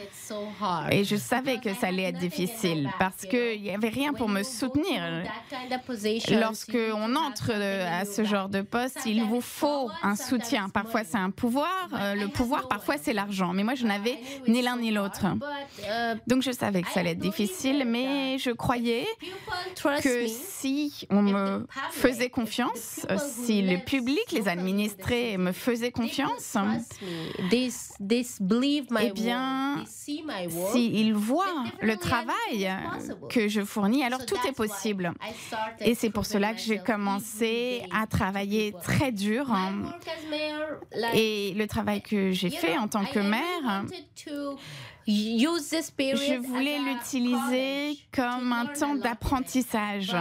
et 0.90 1.04
je 1.04 1.16
savais 1.16 1.58
que 1.58 1.74
ça 1.74 1.88
allait 1.88 2.04
être 2.04 2.18
difficile 2.18 2.90
parce 2.98 3.26
qu'il 3.26 3.62
n'y 3.62 3.70
avait 3.70 3.88
rien 3.88 4.12
pour 4.12 4.28
me 4.28 4.42
soutenir. 4.42 5.24
Lorsque 6.30 6.78
on 6.94 7.16
entre 7.16 7.52
à 7.52 8.04
ce 8.04 8.24
genre 8.24 8.48
de 8.48 8.62
poste, 8.62 9.00
il 9.06 9.22
vous 9.24 9.40
faut 9.40 9.90
un 10.02 10.16
soutien. 10.16 10.68
Parfois 10.68 11.04
c'est 11.04 11.18
un 11.18 11.30
pouvoir, 11.30 11.88
euh, 11.94 12.14
le 12.14 12.28
pouvoir 12.28 12.68
parfois 12.68 12.96
c'est 13.00 13.12
l'argent. 13.12 13.52
Mais 13.52 13.64
moi 13.64 13.74
je 13.74 13.86
n'avais 13.86 14.18
ni 14.46 14.62
l'un 14.62 14.76
ni 14.76 14.90
l'autre. 14.90 15.24
Uh, 15.24 16.18
Donc 16.26 16.42
je 16.44 16.52
savais 16.52 16.82
que 16.82 16.90
ça 16.90 17.00
allait 17.00 17.12
être 17.12 17.18
difficile, 17.18 17.84
mais 17.86 18.38
je 18.38 18.50
croyais 18.50 19.06
que 20.02 20.26
si 20.28 21.06
on 21.10 21.22
me 21.22 21.66
faisait 21.90 22.30
confiance, 22.30 23.06
si 23.18 23.62
le 23.62 23.78
public, 23.78 24.30
les 24.32 24.48
administrés 24.48 25.36
me 25.38 25.52
faisaient 25.52 25.90
confiance, 25.90 26.56
eh 29.00 29.12
bien, 29.12 29.84
s'ils 29.86 31.14
voient 31.14 31.64
le 31.80 31.96
travail 31.96 32.70
que 33.30 33.48
je 33.48 33.62
fournis, 33.62 34.04
alors 34.04 34.24
tout 34.26 34.38
est 34.46 34.52
possible. 34.52 35.12
Et 35.80 35.94
c'est 35.94 36.10
pour 36.10 36.26
cela 36.26 36.52
que 36.52 36.60
j'ai 36.60 36.78
commencé 36.78 37.82
à 37.92 38.06
travailler 38.06 38.74
très 38.82 39.12
dur. 39.12 39.46
Et 41.14 41.54
le 41.56 41.66
travail 41.66 42.02
que 42.02 42.32
j'ai 42.32 42.50
fait 42.50 42.76
en 42.76 42.88
tant 42.88 43.04
que 43.04 43.20
je 45.06 46.46
voulais 46.46 46.78
l'utiliser 46.78 47.98
comme 48.12 48.52
un 48.52 48.66
temps 48.66 48.94
d'apprentissage. 48.94 50.14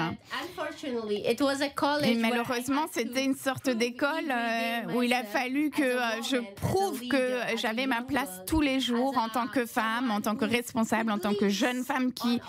Et 2.04 2.16
malheureusement, 2.16 2.86
c'était 2.92 3.24
une 3.24 3.36
sorte 3.36 3.70
d'école 3.70 4.32
euh, 4.32 4.94
où 4.94 5.04
il 5.04 5.13
a 5.13 5.24
fallu 5.24 5.70
que 5.70 5.84
euh, 5.84 6.22
je 6.22 6.38
prouve 6.56 7.08
que 7.08 7.58
j'avais 7.58 7.88
ma 7.88 8.02
place 8.02 8.42
tous 8.46 8.62
les 8.62 8.80
jours 8.80 9.18
en 9.18 9.30
tant 9.30 9.48
que 9.48 9.66
femme, 9.66 10.12
en 10.12 10.22
tant 10.22 10.36
que 10.36 10.46
responsable, 10.46 11.12
en 11.12 11.20
tant 11.20 11.34
que 11.34 11.50
jeune 11.50 11.84
femme 11.84 12.12
qui 12.13 12.40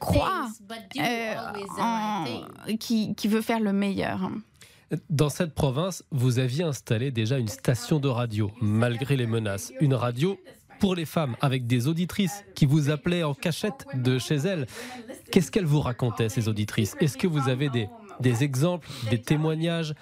croit, 0.00 0.48
euh, 0.98 1.34
en, 1.78 2.24
qui, 2.78 3.14
qui 3.14 3.28
veut 3.28 3.42
faire 3.42 3.60
le 3.60 3.72
meilleur. 3.72 4.30
Dans 5.10 5.30
cette 5.30 5.52
province, 5.52 6.04
vous 6.12 6.38
aviez 6.38 6.62
installé 6.62 7.10
déjà 7.10 7.38
une 7.38 7.48
station 7.48 7.98
de 7.98 8.06
radio, 8.06 8.52
malgré 8.60 9.16
les 9.16 9.26
menaces. 9.26 9.72
Une 9.80 9.94
radio 9.94 10.38
pour 10.78 10.94
les 10.94 11.04
femmes, 11.04 11.36
avec 11.40 11.66
des 11.66 11.88
auditrices 11.88 12.44
qui 12.54 12.66
vous 12.66 12.90
appelaient 12.90 13.22
en 13.22 13.34
cachette 13.34 13.86
de 13.94 14.18
chez 14.18 14.36
elles. 14.36 14.66
Qu'est-ce 15.30 15.50
qu'elles 15.50 15.64
vous 15.64 15.80
racontaient, 15.80 16.28
ces 16.28 16.48
auditrices? 16.48 16.96
Est-ce 17.00 17.16
que 17.16 17.26
vous 17.26 17.48
avez 17.48 17.68
des, 17.68 17.88
des 18.20 18.44
exemples, 18.44 18.88
des 19.10 19.20
témoignages 19.20 19.94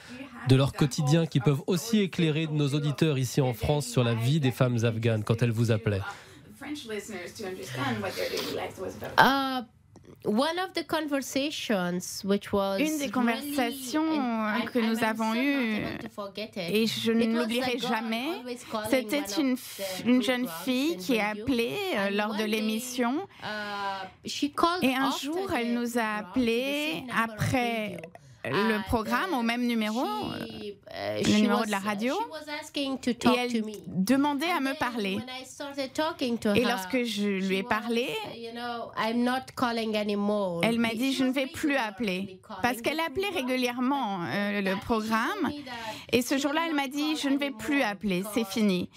de 0.49 0.57
leur 0.57 0.73
quotidien 0.73 1.27
qui 1.27 1.41
peuvent 1.41 1.63
aussi 1.67 2.01
éclairer 2.01 2.47
nos 2.51 2.69
auditeurs 2.69 3.19
ici 3.19 3.41
en 3.41 3.55
France 3.55 3.87
sur 3.87 4.05
la 4.05 4.15
vie 4.15 4.41
des 4.41 4.51
femmes 4.51 4.85
afghanes 4.85 5.25
quand 5.25 5.43
elles 5.43 5.51
vous 5.51 5.71
appelaient? 5.71 6.03
Une 10.27 12.99
des 12.99 13.11
conversations 13.11 14.07
que 14.73 14.79
nous 14.79 15.05
avons 15.05 15.35
eues, 15.35 15.85
et 16.57 16.87
je 16.87 17.13
ne 17.13 17.39
l'oublierai 17.39 17.79
jamais, 17.79 18.25
c'était 18.89 19.25
une, 19.39 19.57
une 20.07 20.23
jeune 20.23 20.49
fille 20.65 20.97
qui 20.97 21.19
a 21.19 21.31
appelé 21.31 21.77
euh, 21.97 22.11
lors 22.11 22.37
de 22.37 22.45
l'émission. 22.45 23.27
Uh, 23.43 24.07
et 24.83 24.95
un 24.95 25.11
jour, 25.11 25.53
elle 25.53 25.75
nous 25.75 25.99
a 25.99 26.19
appelé 26.19 27.05
après 27.15 27.99
le 28.51 28.83
programme 28.87 29.35
au 29.35 29.43
même 29.43 29.67
numéro, 29.67 30.05
euh, 30.05 31.21
le 31.25 31.41
numéro 31.41 31.65
de 31.65 31.71
la 31.71 31.79
radio, 31.79 32.15
et 32.75 32.89
elle 33.39 33.63
demandait 33.87 34.51
à 34.51 34.61
me 34.61 34.75
parler. 34.79 35.19
Et 36.55 36.65
lorsque 36.65 37.05
je 37.05 37.47
lui 37.47 37.57
ai 37.59 37.63
parlé, 37.63 38.09
elle 38.97 40.79
m'a 40.79 40.95
dit 40.95 41.13
je 41.13 41.25
ne 41.25 41.33
vais 41.33 41.47
plus 41.47 41.77
appeler. 41.77 42.39
parce 42.63 42.81
qu'elle 42.83 43.01
appelait 43.01 43.31
régulièrement 43.31 44.21
euh, 44.25 44.61
le 44.61 44.77
programme. 44.81 45.51
Et 46.13 46.23
ce 46.23 46.39
jour-là, 46.39 46.63
elle 46.69 46.75
m'a 46.75 46.89
dit 46.89 47.17
je 47.17 47.29
ne 47.29 47.39
vais 47.39 47.51
plus 47.51 47.83
appeler, 47.83 48.23
c'est 48.35 48.47
fini, 48.47 48.89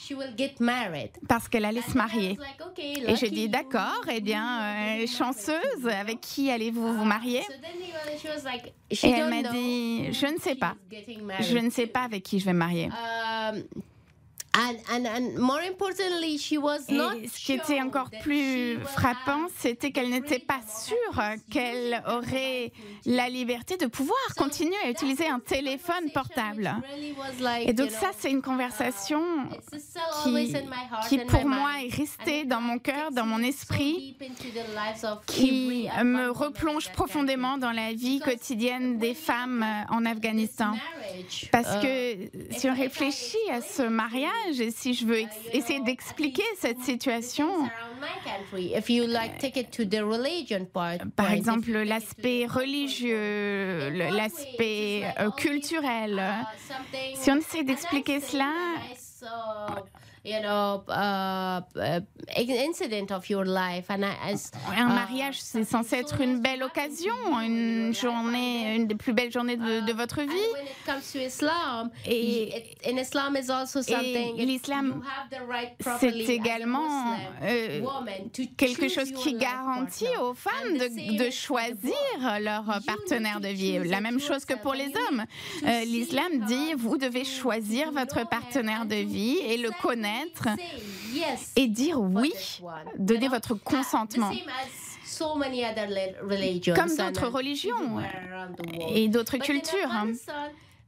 parce 1.27 1.47
qu'elle 1.47 1.65
allait 1.65 1.81
se 1.81 1.97
marier. 1.97 2.37
Et 2.77 3.15
j'ai 3.15 3.29
dit 3.29 3.49
d'accord, 3.49 4.03
eh 4.11 4.21
bien 4.21 5.01
euh, 5.01 5.07
chanceuse, 5.07 5.87
avec 5.87 6.21
qui 6.21 6.51
allez-vous 6.51 6.93
vous 6.93 7.05
marier 7.05 7.41
Et 8.91 9.09
elle 9.09 9.29
m'a 9.41 9.51
dit, 9.51 10.13
je 10.13 10.25
ne 10.27 10.37
sais 10.39 10.55
pas. 10.55 10.75
Je 11.39 11.57
ne 11.57 11.69
sais 11.69 11.87
pas 11.87 12.01
avec 12.01 12.23
qui 12.23 12.39
je 12.39 12.45
vais 12.45 12.53
me 12.53 12.59
marier. 12.59 12.89
Et 16.89 17.27
ce 17.27 17.45
qui 17.45 17.53
était 17.53 17.81
encore 17.81 18.09
plus 18.21 18.79
frappant, 18.79 19.47
c'était 19.57 19.91
qu'elle 19.91 20.09
n'était 20.09 20.39
pas 20.39 20.61
sûre 20.67 21.21
qu'elle 21.51 22.03
aurait 22.07 22.71
la 23.05 23.29
liberté 23.29 23.77
de 23.77 23.85
pouvoir 23.85 24.17
continuer 24.35 24.75
à 24.83 24.89
utiliser 24.89 25.27
un 25.27 25.39
téléphone 25.39 26.11
portable. 26.13 26.75
Et 27.61 27.73
donc 27.73 27.91
ça, 27.91 28.11
c'est 28.17 28.31
une 28.31 28.41
conversation 28.41 29.21
qui, 30.23 30.53
qui 31.09 31.19
pour 31.19 31.45
moi 31.45 31.81
est 31.83 31.93
restée 31.93 32.45
dans 32.45 32.61
mon 32.61 32.79
cœur, 32.79 33.11
dans 33.11 33.25
mon 33.25 33.39
esprit, 33.39 34.17
qui 35.27 35.87
me 36.03 36.29
replonge 36.31 36.91
profondément 36.91 37.57
dans 37.57 37.71
la 37.71 37.93
vie 37.93 38.19
quotidienne 38.19 38.97
des 38.97 39.13
femmes 39.13 39.65
en 39.89 40.05
Afghanistan. 40.05 40.73
Parce 41.51 41.77
que 41.83 42.15
si 42.51 42.69
on 42.69 42.75
réfléchit 42.75 43.37
à 43.51 43.61
ce 43.61 43.83
mariage, 43.83 44.46
et 44.47 44.71
si 44.71 44.93
je 44.93 45.05
veux 45.05 45.21
essayer 45.53 45.81
d'expliquer 45.81 46.43
cette 46.57 46.79
situation, 46.81 47.69
par 51.15 51.31
exemple 51.31 51.71
l'aspect 51.71 52.45
religieux, 52.45 53.89
l'aspect 53.89 55.03
euh, 55.19 55.29
culturel, 55.31 56.21
si 57.15 57.31
on 57.31 57.37
essaie 57.37 57.63
d'expliquer 57.63 58.19
cela, 58.19 58.51
un 64.75 64.87
mariage, 64.87 65.39
c'est 65.39 65.63
censé 65.63 65.95
être 65.97 66.19
une 66.21 66.41
belle 66.41 66.63
occasion, 66.63 67.13
une 67.41 67.93
journée, 67.93 68.75
une 68.75 68.87
des 68.87 68.95
plus 68.95 69.13
belles 69.13 69.31
journées 69.31 69.55
de, 69.57 69.93
votre 69.93 70.21
vie. 70.21 70.27
Et, 72.05 72.85
l'islam, 74.45 75.01
c'est 75.99 76.27
également 76.27 77.15
euh, 77.43 77.81
quelque 78.57 78.89
chose 78.89 79.11
qui 79.11 79.33
garantit 79.33 80.05
aux 80.21 80.33
femmes 80.33 80.77
de, 80.77 81.29
choisir 81.31 81.93
leur 82.41 82.63
partenaire 82.85 83.39
de 83.39 83.47
vie. 83.47 83.79
La 83.85 84.01
même 84.01 84.19
chose 84.19 84.45
que 84.45 84.55
pour 84.55 84.73
les 84.73 84.87
hommes. 85.09 85.23
Euh, 85.65 85.83
l'islam 85.85 86.45
dit, 86.47 86.73
vous 86.77 86.97
devez 86.97 87.23
choisir 87.23 87.91
votre 87.91 88.27
partenaire 88.27 88.85
de 88.85 88.95
vie 88.95 89.37
et 89.37 89.57
le 89.57 89.69
connaître 89.81 90.16
et 91.55 91.67
dire 91.67 91.99
oui, 91.99 92.33
donner 92.97 93.27
votre 93.27 93.53
consentement. 93.53 94.31
Comme 96.75 96.95
d'autres 96.95 97.27
religions 97.27 97.99
et 98.89 99.07
d'autres 99.07 99.37
cultures. 99.37 99.89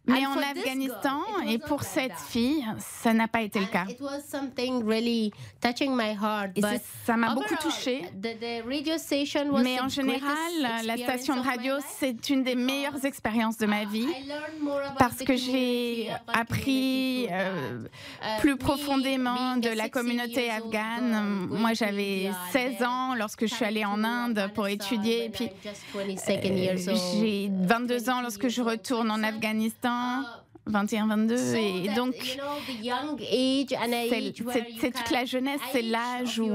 Mais 0.09 0.25
en 0.25 0.37
Afghanistan, 0.37 1.21
et 1.47 1.57
pour 1.57 1.83
cette 1.83 2.17
fille, 2.29 2.65
ça 2.79 3.13
n'a 3.13 3.27
pas 3.27 3.41
été 3.41 3.59
le 3.59 3.65
cas. 3.67 3.85
Et 6.55 6.61
ça 7.05 7.17
m'a 7.17 7.33
beaucoup 7.33 7.55
touché. 7.61 8.03
Mais 9.63 9.79
en 9.79 9.89
général, 9.89 10.85
la 10.85 10.97
station 10.97 11.35
de 11.35 11.41
radio, 11.41 11.75
c'est 11.99 12.29
une 12.29 12.43
des 12.43 12.55
meilleures 12.55 13.05
expériences 13.05 13.57
de 13.57 13.65
ma 13.65 13.85
vie 13.85 14.07
parce 14.97 15.17
que 15.17 15.35
j'ai 15.35 16.09
appris 16.27 17.27
euh, 17.31 17.79
uh, 18.21 18.41
plus 18.41 18.57
profondément 18.57 19.57
de 19.57 19.69
la 19.69 19.89
communauté 19.89 20.49
afghane. 20.49 21.47
Moi, 21.49 21.73
j'avais 21.73 22.31
16 22.51 22.83
ans 22.83 23.15
lorsque 23.15 23.45
je 23.47 23.53
suis 23.53 23.65
allée 23.65 23.85
en 23.85 24.03
Inde 24.03 24.49
pour 24.53 24.67
étudier. 24.67 25.25
Et 25.25 25.29
puis, 25.29 25.49
euh, 25.95 26.77
j'ai 27.21 27.51
22 27.51 28.09
ans 28.09 28.21
lorsque 28.21 28.47
je 28.47 28.61
retourne 28.61 29.11
en 29.11 29.23
Afghanistan. 29.23 29.98
Aww. 29.99 30.23
Uh, 30.23 30.48
22. 30.69 31.55
Et 31.55 31.89
donc, 31.95 32.15
c'est 34.81 34.91
toute 34.93 35.11
la 35.11 35.25
jeunesse, 35.25 35.61
c'est 35.71 35.81
l'âge 35.81 36.39
où, 36.39 36.49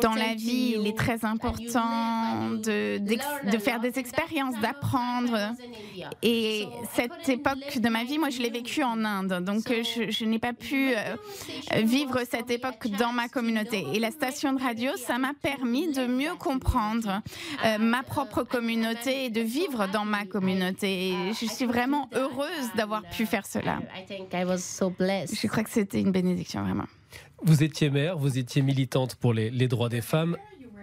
dans 0.00 0.14
la 0.14 0.34
vie, 0.34 0.76
il 0.78 0.86
est 0.86 0.96
très 0.96 1.24
important 1.24 2.50
de, 2.50 2.98
de 2.98 3.58
faire 3.58 3.80
des 3.80 3.98
expériences, 3.98 4.58
d'apprendre. 4.60 5.54
Et 6.22 6.66
cette 6.94 7.28
époque 7.28 7.78
de 7.78 7.88
ma 7.88 8.04
vie, 8.04 8.18
moi, 8.18 8.30
je 8.30 8.40
l'ai 8.40 8.50
vécue 8.50 8.82
en 8.82 9.04
Inde. 9.04 9.42
Donc, 9.44 9.64
je, 9.68 10.10
je 10.10 10.24
n'ai 10.24 10.38
pas 10.38 10.52
pu 10.52 10.92
euh, 10.94 11.80
vivre 11.82 12.20
cette 12.30 12.50
époque 12.50 12.88
dans 12.98 13.12
ma 13.12 13.28
communauté. 13.28 13.86
Et 13.92 13.98
la 13.98 14.10
station 14.10 14.52
de 14.52 14.62
radio, 14.62 14.90
ça 14.96 15.18
m'a 15.18 15.32
permis 15.40 15.92
de 15.92 16.06
mieux 16.06 16.34
comprendre 16.38 17.22
euh, 17.64 17.78
ma 17.78 18.02
propre 18.02 18.42
communauté 18.42 19.26
et 19.26 19.30
de 19.30 19.40
vivre 19.40 19.86
dans 19.88 20.04
ma 20.04 20.24
communauté. 20.24 21.08
Et 21.08 21.32
je 21.32 21.46
suis 21.46 21.66
vraiment 21.66 22.08
heureuse 22.14 22.70
d'avoir 22.76 23.02
pu 23.02 23.26
faire 23.26 23.46
cela. 23.46 23.80
Je 24.08 25.46
crois 25.46 25.64
que 25.64 25.70
c'était 25.70 26.00
une 26.00 26.12
bénédiction, 26.12 26.62
vraiment. 26.62 26.86
Vous 27.42 27.62
étiez 27.62 27.90
mère, 27.90 28.16
vous 28.16 28.38
étiez 28.38 28.62
militante 28.62 29.16
pour 29.16 29.32
les, 29.32 29.50
les 29.50 29.68
droits 29.68 29.88
des 29.88 30.00
femmes, 30.00 30.36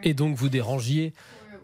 et 0.04 0.14
donc 0.14 0.36
vous 0.36 0.50
dérangiez 0.50 1.14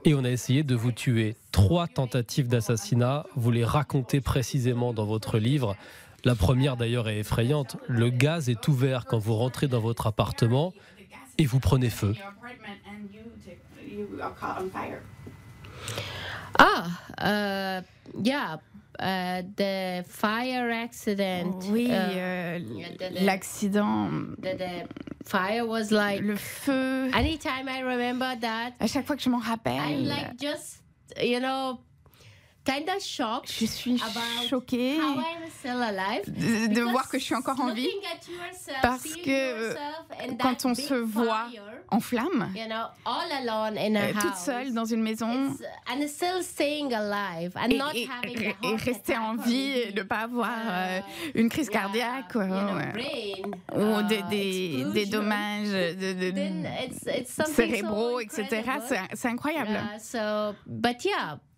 et 0.06 0.14
on 0.14 0.24
a 0.24 0.30
essayé 0.30 0.64
de 0.64 0.76
vous 0.76 0.92
tuer. 0.92 1.36
Trois 1.52 1.88
tentatives 1.88 2.48
d'assassinat, 2.48 3.26
vous 3.36 3.52
les 3.52 3.66
racontez 3.66 4.22
précisément 4.22 4.94
dans 4.94 5.06
votre 5.06 5.38
livre. 5.38 5.76
La 6.24 6.36
première 6.36 6.78
d'ailleurs 6.78 7.10
est 7.10 7.20
effrayante. 7.20 7.78
Le 7.88 8.10
gaz 8.10 8.50
est 8.50 8.68
ouvert 8.68 9.06
quand 9.06 9.20
vous 9.20 9.36
rentrez 9.36 9.68
dans 9.68 9.82
votre 9.82 10.08
appartement 10.08 10.74
et 11.38 11.46
vous 11.46 11.60
prenez 11.60 11.90
feu. 11.90 12.16
Ah, 16.58 16.86
uh, 17.22 18.24
yeah, 18.24 18.62
Uh, 19.00 19.44
the 19.56 20.04
fire 20.08 20.72
accident. 20.72 21.64
Oui, 21.70 21.92
uh, 21.92 22.60
l'accident. 23.22 24.36
fire 25.24 25.66
was 25.68 25.92
like 25.92 26.22
le 26.22 26.36
feu. 26.36 27.12
Anytime 27.14 27.70
I 27.70 27.82
remember 27.82 28.36
that. 28.42 28.74
À 28.80 28.88
chaque 28.88 29.06
fois 29.06 29.16
que 29.16 29.22
je 29.22 29.30
m'en 29.30 29.40
rappelle. 29.40 29.78
I'm 29.78 30.06
like 30.06 30.38
just 30.40 30.82
you 31.22 31.40
know 31.40 31.80
je 33.46 33.66
suis 33.66 34.02
choquée. 34.50 34.98
de, 36.28 36.82
voir 36.82 37.10
que 37.10 37.18
je 37.18 37.24
suis 37.24 37.36
encore 37.36 37.60
en 37.62 37.74
vie. 37.74 37.90
parce 38.82 39.16
que 39.16 39.74
quand 40.40 40.66
on 40.66 40.76
se 40.76 40.94
voit 40.94 41.48
en 41.90 42.00
flammes, 42.00 42.52
euh, 42.58 44.14
toute 44.20 44.36
seule 44.36 44.74
dans 44.74 44.86
une 44.86 45.02
maison, 45.02 45.56
et, 48.64 48.76
rester 48.76 49.18
en 49.18 49.36
vie 49.36 49.72
et 49.72 49.94
ne 49.94 50.04
pas 50.04 50.20
avoir 50.20 50.52
euh, 50.70 51.00
une 51.36 51.50
crise 51.50 51.70
cardiaque 51.70 52.36
ou 52.36 54.02
des, 54.04 54.86
des, 54.94 55.06
dommages 55.06 55.70
de, 55.70 56.34
cérébraux, 57.46 58.20
etc. 58.20 58.64
C'est 59.14 59.28
incroyable. 59.28 59.80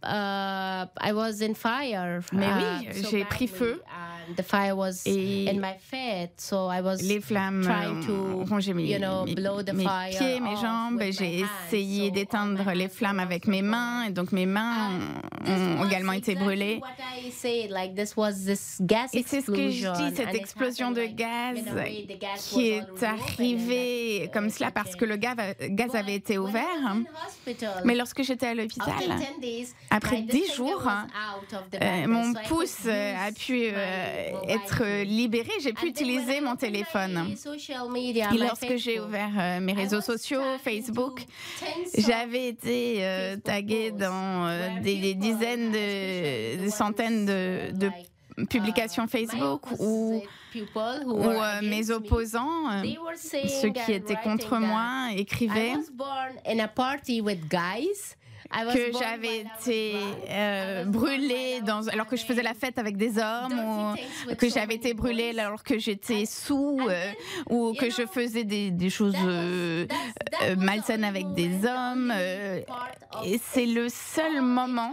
Uh, 0.02 0.86
I 1.02 1.12
was 1.12 1.42
in 1.42 1.56
fire. 1.56 2.22
Mais 2.32 2.48
oui, 2.48 2.88
uh, 2.88 3.10
j'ai 3.10 3.26
pris 3.26 3.48
feu. 3.48 3.82
The 4.38 4.44
fire 4.44 4.76
was 4.76 5.02
et 5.08 5.48
in 5.50 5.60
my 5.60 5.76
feet, 5.80 6.40
so 6.40 6.68
I 6.70 6.82
was 6.82 6.98
les 7.02 7.20
flammes 7.20 7.68
ont 7.68 8.46
rongé 8.46 8.76
mes, 8.76 8.84
you 8.86 9.00
know, 9.00 9.26
mes, 9.26 9.74
mes 9.74 9.88
pieds, 10.12 10.40
mes 10.40 10.56
jambes. 10.56 11.02
J'ai 11.10 11.44
essayé 11.68 12.12
d'éteindre 12.12 12.72
les 12.74 12.90
flammes 12.90 13.20
avec 13.20 13.48
mes 13.48 13.64
mains, 13.64 14.04
et 14.04 14.12
donc 14.12 14.32
mes 14.32 14.46
mains 14.46 14.92
ont, 15.48 15.82
ont 15.82 15.88
également 15.88 16.12
été 16.12 16.36
brûlées. 16.36 16.80
Et 17.24 17.32
c'est 17.32 17.68
ce 19.42 19.52
que 19.52 19.72
je 19.72 19.92
dis, 19.98 20.16
cette 20.16 20.36
explosion 20.36 20.92
de 20.92 21.06
gaz 21.06 21.60
qui 22.50 22.70
est 22.70 23.04
arrivée 23.04 24.30
comme 24.32 24.52
cela 24.52 24.70
parce 24.70 24.96
que 24.96 25.06
le 25.06 25.16
gaz, 25.16 25.38
gaz 25.70 25.96
avait 25.96 26.16
été 26.16 26.38
ouvert. 26.38 26.96
Mais 27.84 27.96
lorsque 27.96 28.22
j'étais 28.22 28.48
à 28.48 28.54
l'hôpital, 28.54 28.94
après 29.92 30.22
dix 30.22 30.54
jours, 30.54 30.88
euh, 31.82 32.08
mon 32.08 32.34
pouce 32.48 32.86
euh, 32.86 33.28
a 33.28 33.32
pu 33.32 33.64
euh, 33.64 34.32
être 34.48 35.04
libéré. 35.04 35.50
J'ai 35.62 35.74
pu 35.74 35.88
utiliser 35.88 36.42
mon 36.42 36.56
téléphone. 36.56 37.34
Et 37.34 38.38
lorsque 38.38 38.76
j'ai 38.78 39.00
ouvert 39.00 39.60
mes 39.62 39.74
réseaux 39.74 40.02
sociaux, 40.02 40.42
Facebook, 40.64 41.26
j'avais 41.98 42.50
été 42.50 43.04
taguée 43.44 43.92
dans 43.92 44.82
des, 44.82 45.14
dizaines 45.16 45.72
de 45.72 46.58
des 46.60 46.70
centaines 46.70 47.26
de, 47.26 47.72
de 47.74 47.90
publications 48.46 49.08
Facebook 49.08 49.64
où, 49.80 50.22
où 51.06 51.24
mes 51.64 51.90
opposants, 51.90 52.84
ceux 53.62 53.70
qui 53.70 53.92
étaient 53.92 54.20
contre 54.24 54.58
moi, 54.58 55.10
écrivaient 55.16 55.74
que 58.50 58.92
j'avais 58.98 59.40
été 59.40 59.96
euh, 60.30 60.86
brûlée 60.86 61.62
dans, 61.62 61.88
alors 61.88 62.08
que 62.08 62.16
je 62.16 62.26
faisais 62.26 62.42
la 62.42 62.54
fête 62.54 62.78
avec 62.78 62.98
des 62.98 63.18
hommes, 63.18 63.96
ou 64.30 64.36
que 64.36 64.50
j'avais 64.50 64.76
été 64.76 64.94
brûlée 64.94 65.38
alors 65.40 65.64
que 65.64 65.78
j'étais 65.78 66.26
sous, 66.26 66.80
euh, 66.82 67.12
ou 67.50 67.74
que 67.74 67.90
je 67.90 68.06
faisais 68.06 68.44
des, 68.44 68.72
des 68.72 68.90
choses 68.90 69.16
euh, 69.24 69.86
malsaines 70.58 71.04
avec 71.04 71.34
des 71.34 71.66
hommes. 71.66 72.12
et 73.26 73.40
c'est 73.52 73.66
le 73.66 73.88
seul 73.90 74.42
moment 74.42 74.92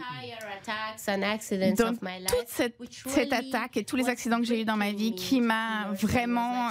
dans 1.75 1.95
toute 1.95 2.49
cette, 2.49 2.77
cette, 3.07 3.33
attaque 3.33 3.77
et 3.77 3.85
tous 3.85 3.97
les 3.97 4.09
accidents 4.09 4.39
que 4.39 4.47
j'ai 4.47 4.63
eu 4.63 4.65
dans 4.65 4.77
ma 4.77 4.93
vie 4.93 5.15
qui 5.15 5.41
m'a 5.41 5.89
vraiment 5.93 6.71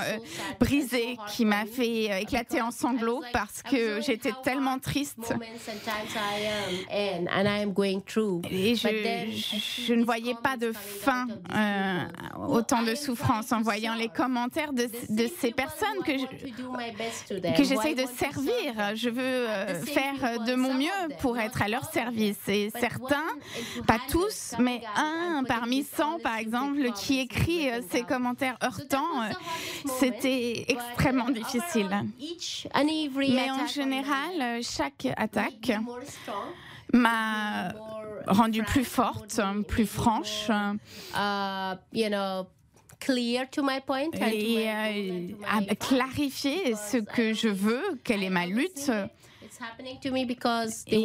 brisée, 0.60 1.18
qui 1.30 1.46
m'a 1.46 1.66
fait 1.66 2.22
éclater 2.22 2.62
en 2.62 2.72
sanglots 2.72 3.24
parce 3.34 3.64
que 3.64 4.02
j'étais 4.02 4.34
tellement 4.44 4.80
triste. 4.80 5.34
Et 8.50 8.76
je, 8.76 9.94
ne 9.94 10.04
voyais 10.04 10.36
pas 10.42 10.58
de 10.58 10.72
fin 10.74 11.28
euh, 11.54 12.48
autant 12.48 12.84
de 12.84 12.96
souffrance 12.96 13.52
en 13.52 13.62
voyant 13.62 13.96
les 13.96 14.10
commentaires 14.10 14.74
de, 14.74 14.88
de 15.10 15.30
ces 15.40 15.52
personnes 15.52 16.04
que, 16.06 17.58
que 17.58 17.64
j'essaye 17.64 17.96
de 17.96 18.06
servir? 18.06 18.96
Je 18.96 19.10
veux 19.10 19.22
euh, 19.22 19.82
faire 19.84 20.44
de 20.46 20.56
mon 20.56 20.74
mieux 20.74 20.90
pour 21.20 21.38
être 21.38 21.62
à 21.62 21.68
leur 21.68 21.92
service. 21.92 22.38
Et 22.48 22.72
certains, 22.80 23.26
pas 23.88 24.00
tous, 24.10 24.54
mais 24.60 24.82
un 24.96 25.44
parmi 25.48 25.84
100 25.84 26.20
par 26.20 26.38
exemple, 26.38 26.92
qui 26.94 27.20
écrit 27.20 27.70
euh, 27.70 27.82
ces 27.90 28.04
commentaires 28.04 28.58
heurtants, 28.64 29.30
c'était 30.00 30.66
extrêmement 30.68 31.30
difficile. 31.30 31.90
Mais 32.74 33.52
en 33.52 33.68
général, 33.68 34.62
chaque 34.62 35.08
attaque 35.18 35.72
m'a 36.94 37.74
rendue 38.28 38.64
plus 38.64 38.86
forte, 38.86 39.40
plus 39.68 39.86
franche. 39.86 40.50
Uh, 40.50 41.76
you 41.92 42.10
know, 42.10 42.48
clear 43.00 43.46
to 43.52 43.62
my 43.62 43.80
point, 43.86 44.12
et 44.14 44.68
euh, 44.68 45.28
à 45.48 45.76
clarifier 45.76 46.76
ce 46.76 46.98
que 46.98 47.34
je 47.34 47.48
veux, 47.48 48.00
quelle 48.04 48.24
est 48.24 48.30
ma 48.30 48.46
lutte. 48.46 48.92
Et 50.88 51.04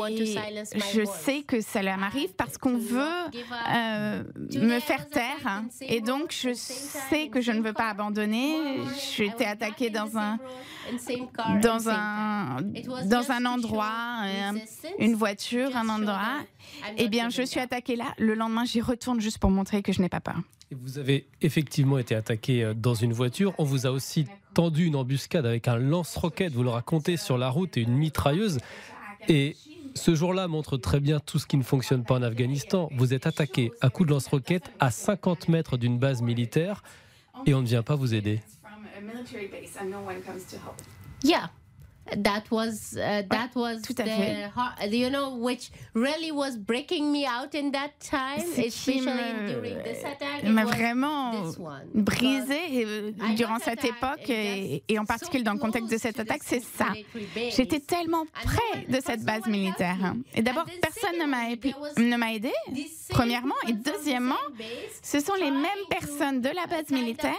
je 0.94 1.04
sais 1.04 1.42
que 1.42 1.60
cela 1.60 1.96
m'arrive 1.96 2.32
parce 2.34 2.58
qu'on 2.58 2.76
veut 2.76 3.00
euh, 3.74 4.22
me 4.54 4.80
faire 4.80 5.08
taire. 5.08 5.62
Et 5.82 6.00
donc, 6.00 6.32
je 6.32 6.52
sais 6.54 7.28
que 7.28 7.40
je 7.40 7.52
ne 7.52 7.60
veux 7.60 7.72
pas 7.72 7.88
abandonner. 7.88 8.80
J'ai 9.16 9.26
été 9.26 9.44
attaquée 9.46 9.90
dans 9.90 10.16
un, 10.16 10.38
dans 11.62 11.88
un, 11.88 12.58
dans 13.04 13.30
un 13.30 13.44
endroit, 13.46 14.22
euh, 14.24 14.52
une 14.98 15.14
voiture, 15.14 15.76
un 15.76 15.88
endroit. 15.88 16.40
Eh 16.96 17.08
bien, 17.08 17.30
je 17.30 17.42
suis 17.42 17.60
attaquée 17.60 17.96
là. 17.96 18.14
Le 18.18 18.34
lendemain, 18.34 18.64
j'y 18.64 18.80
retourne 18.80 19.20
juste 19.20 19.38
pour 19.38 19.50
montrer 19.50 19.82
que 19.82 19.92
je 19.92 20.00
n'ai 20.00 20.08
pas 20.08 20.20
peur. 20.20 20.40
Vous 20.72 20.98
avez 20.98 21.26
effectivement 21.40 21.98
été 21.98 22.14
attaqué 22.14 22.62
euh, 22.62 22.74
dans 22.74 22.94
une 22.94 23.12
voiture. 23.12 23.54
On 23.58 23.64
vous 23.64 23.86
a 23.86 23.90
aussi 23.90 24.26
tendu 24.54 24.86
une 24.86 24.96
embuscade 24.96 25.46
avec 25.46 25.68
un 25.68 25.76
lance-roquette, 25.76 26.52
vous 26.52 26.62
le 26.62 26.70
racontez, 26.70 27.16
sur 27.16 27.38
la 27.38 27.48
route 27.48 27.76
et 27.76 27.82
une 27.82 27.96
mitrailleuse. 27.96 28.58
Et 29.28 29.56
ce 29.94 30.14
jour-là 30.14 30.48
montre 30.48 30.76
très 30.76 31.00
bien 31.00 31.20
tout 31.20 31.38
ce 31.38 31.46
qui 31.46 31.56
ne 31.56 31.62
fonctionne 31.62 32.04
pas 32.04 32.14
en 32.14 32.22
Afghanistan. 32.22 32.88
Vous 32.96 33.12
êtes 33.14 33.26
attaqué 33.26 33.72
à 33.80 33.90
coups 33.90 34.08
de 34.08 34.14
lance-roquettes 34.14 34.70
à 34.78 34.90
50 34.90 35.48
mètres 35.48 35.76
d'une 35.76 35.98
base 35.98 36.22
militaire 36.22 36.82
et 37.46 37.54
on 37.54 37.62
ne 37.62 37.66
vient 37.66 37.82
pas 37.82 37.96
vous 37.96 38.14
aider. 38.14 38.40
Yeah. 41.22 41.50
That 42.16 42.44
was 42.50 42.96
uh, 42.96 43.22
that 43.28 43.50
was 43.54 43.82
tout 43.82 43.94
à 43.98 44.04
fait. 44.04 44.50
the, 44.88 44.96
you 44.96 45.10
know 45.10 45.36
which 45.36 45.70
really 45.94 46.32
was 46.32 46.56
breaking 46.56 47.12
me 47.12 47.26
out 47.26 47.54
in 47.54 47.70
that 47.70 47.92
time 48.00 48.38
especially 48.40 49.00
during 49.00 49.82
this 49.82 50.04
attack 50.04 50.44
m'a 50.44 50.64
vraiment 50.64 51.32
brisé 51.94 52.84
euh, 52.84 53.12
durant 53.36 53.58
cette 53.58 53.84
époque 53.84 54.28
et, 54.28 54.82
et, 54.88 54.98
en 54.98 55.04
particulier 55.04 55.44
dans 55.44 55.54
le 55.54 55.58
contexte 55.58 55.90
de 55.90 55.98
cette 55.98 56.18
attaque 56.18 56.42
c'est 56.44 56.62
ça. 56.62 56.88
j'étais 57.56 57.80
tellement 57.80 58.24
près 58.32 58.86
de 58.88 59.00
cette 59.04 59.24
base 59.24 59.46
militaire 59.46 60.14
et 60.34 60.42
d'abord 60.42 60.66
personne 60.80 61.18
ne 61.20 61.26
m'a 61.26 61.50
ne 61.50 62.16
m'a 62.16 62.32
aidé. 62.32 62.52
premièrement 63.10 63.54
et 63.68 63.72
deuxièmement 63.72 64.34
ce 65.02 65.20
sont 65.20 65.34
les 65.34 65.50
mêmes 65.50 65.86
personnes 65.88 66.40
de 66.40 66.48
la 66.48 66.66
base 66.66 66.90
militaire 66.90 67.34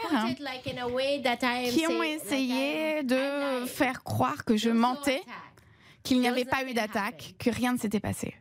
qui 1.71 1.88
ont 1.88 2.03
essayé 2.03 3.03
de 3.03 3.65
faire 3.65 4.03
croire 4.03 4.43
que 4.45 4.57
je 4.62 4.69
mentais, 4.69 5.21
qu'il 6.04 6.19
n'y 6.19 6.28
avait 6.28 6.45
pas 6.45 6.63
eu 6.63 6.74
d'attaque, 6.74 7.36
que 7.39 7.50
rien 7.50 7.74
ne 7.74 7.78
s'était 7.78 8.00
passé. 8.00 8.34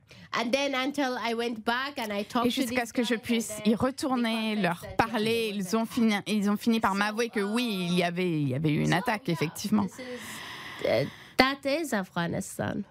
Et 2.45 2.51
jusqu'à 2.51 2.87
ce 2.87 2.93
que 2.93 3.03
je 3.03 3.15
puisse 3.17 3.53
y 3.65 3.75
retourner, 3.75 4.55
leur 4.57 4.85
parler, 4.97 5.53
ils 5.55 5.77
ont 5.77 5.87
fini, 5.87 6.15
ils 6.27 6.49
ont 6.49 6.57
fini 6.57 6.79
par 6.79 6.95
m'avouer 6.95 7.31
que 7.31 7.41
oui, 7.41 7.89
il 7.91 7.99
y 7.99 8.05
avait, 8.05 8.31
il 8.31 8.49
y 8.49 8.55
avait 8.55 8.71
eu 8.71 8.83
une 8.83 8.93
attaque, 8.93 9.29
effectivement. 9.29 9.87
Uh, 10.85 11.07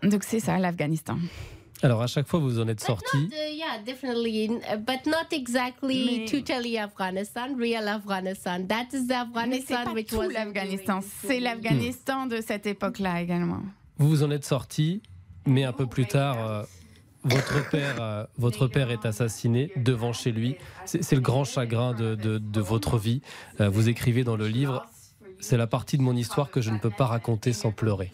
Donc 0.03 0.23
c'est 0.23 0.39
ça, 0.39 0.57
l'Afghanistan. 0.57 1.17
Alors 1.81 2.01
à 2.01 2.07
chaque 2.07 2.27
fois 2.27 2.39
vous 2.39 2.59
en 2.59 2.67
êtes 2.67 2.81
sorti. 2.81 3.17
Uh, 3.17 3.55
yeah, 3.55 3.79
definitely, 3.85 4.49
but 4.79 5.05
not 5.05 5.27
exactly 5.31 6.25
totally 6.25 6.77
Afghanistan, 6.77 7.55
real 7.57 7.87
Afghanistan. 7.87 8.65
That 8.67 8.87
is 8.93 9.07
the 9.07 9.13
Afghanistan 9.13 9.93
Mais 9.93 10.03
pas 10.03 10.17
tout 10.17 10.29
l'Afghanistan, 10.29 10.99
c'est 11.25 11.39
l'Afghanistan 11.39 12.25
de 12.25 12.41
cette 12.41 12.65
époque-là 12.65 13.21
également. 13.21 13.61
Vous 13.97 14.09
vous 14.09 14.23
en 14.23 14.31
êtes 14.31 14.45
sorti, 14.45 15.01
mais 15.45 15.63
un 15.63 15.73
peu 15.73 15.87
plus 15.87 16.05
tard. 16.05 16.37
Euh, 16.45 16.63
votre 17.23 17.69
père, 17.69 18.01
euh, 18.01 18.25
votre 18.37 18.67
père 18.67 18.91
est 18.91 19.05
assassiné 19.05 19.71
devant 19.75 20.13
chez 20.13 20.31
lui. 20.31 20.55
C'est 20.85 21.15
le 21.15 21.21
grand 21.21 21.43
chagrin 21.43 21.93
de, 21.93 22.15
de, 22.15 22.37
de 22.37 22.61
votre 22.61 22.97
vie. 22.97 23.21
Euh, 23.59 23.67
vous 23.67 23.89
écrivez 23.89 24.23
dans 24.23 24.37
le 24.37 24.47
livre, 24.47 24.85
c'est 25.39 25.57
la 25.57 25.67
partie 25.67 25.97
de 25.97 26.01
mon 26.01 26.15
histoire 26.15 26.49
que 26.49 26.61
je 26.61 26.71
ne 26.71 26.77
peux 26.77 26.89
pas 26.89 27.05
raconter 27.05 27.51
sans 27.51 27.71
pleurer 27.71 28.11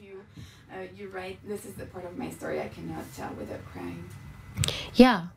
right. 1.13 1.37
This 1.47 1.65
is 1.65 1.73
the 1.73 1.85
part 1.85 2.05
of 2.05 2.17
my 2.17 2.29
story 2.29 2.59
I 2.61 2.69
cannot 2.69 3.03
tell 3.15 3.33
without 3.37 3.63
crying. 3.71 4.03
Yeah. 4.93 5.27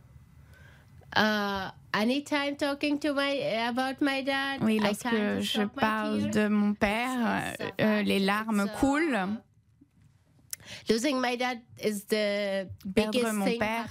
Uh, 1.16 1.70
anytime 1.94 2.56
talking 2.56 2.98
to 3.00 3.14
my 3.14 3.30
about 3.68 4.00
my 4.00 4.22
dad, 4.22 4.60
oui, 4.60 4.78
lorsque 4.78 5.40
je 5.40 5.66
parle 5.66 6.30
de 6.30 6.48
mon 6.48 6.74
père, 6.74 7.54
euh, 7.80 8.02
les 8.02 8.20
larmes 8.20 8.66
uh, 8.66 8.78
coulent. 8.78 9.38
Losing 10.88 11.20
my 11.20 11.36
dad 11.36 11.60
is 11.82 12.04
the 12.04 12.68
Perdre 12.94 13.32
mon 13.32 13.58
père, 13.58 13.88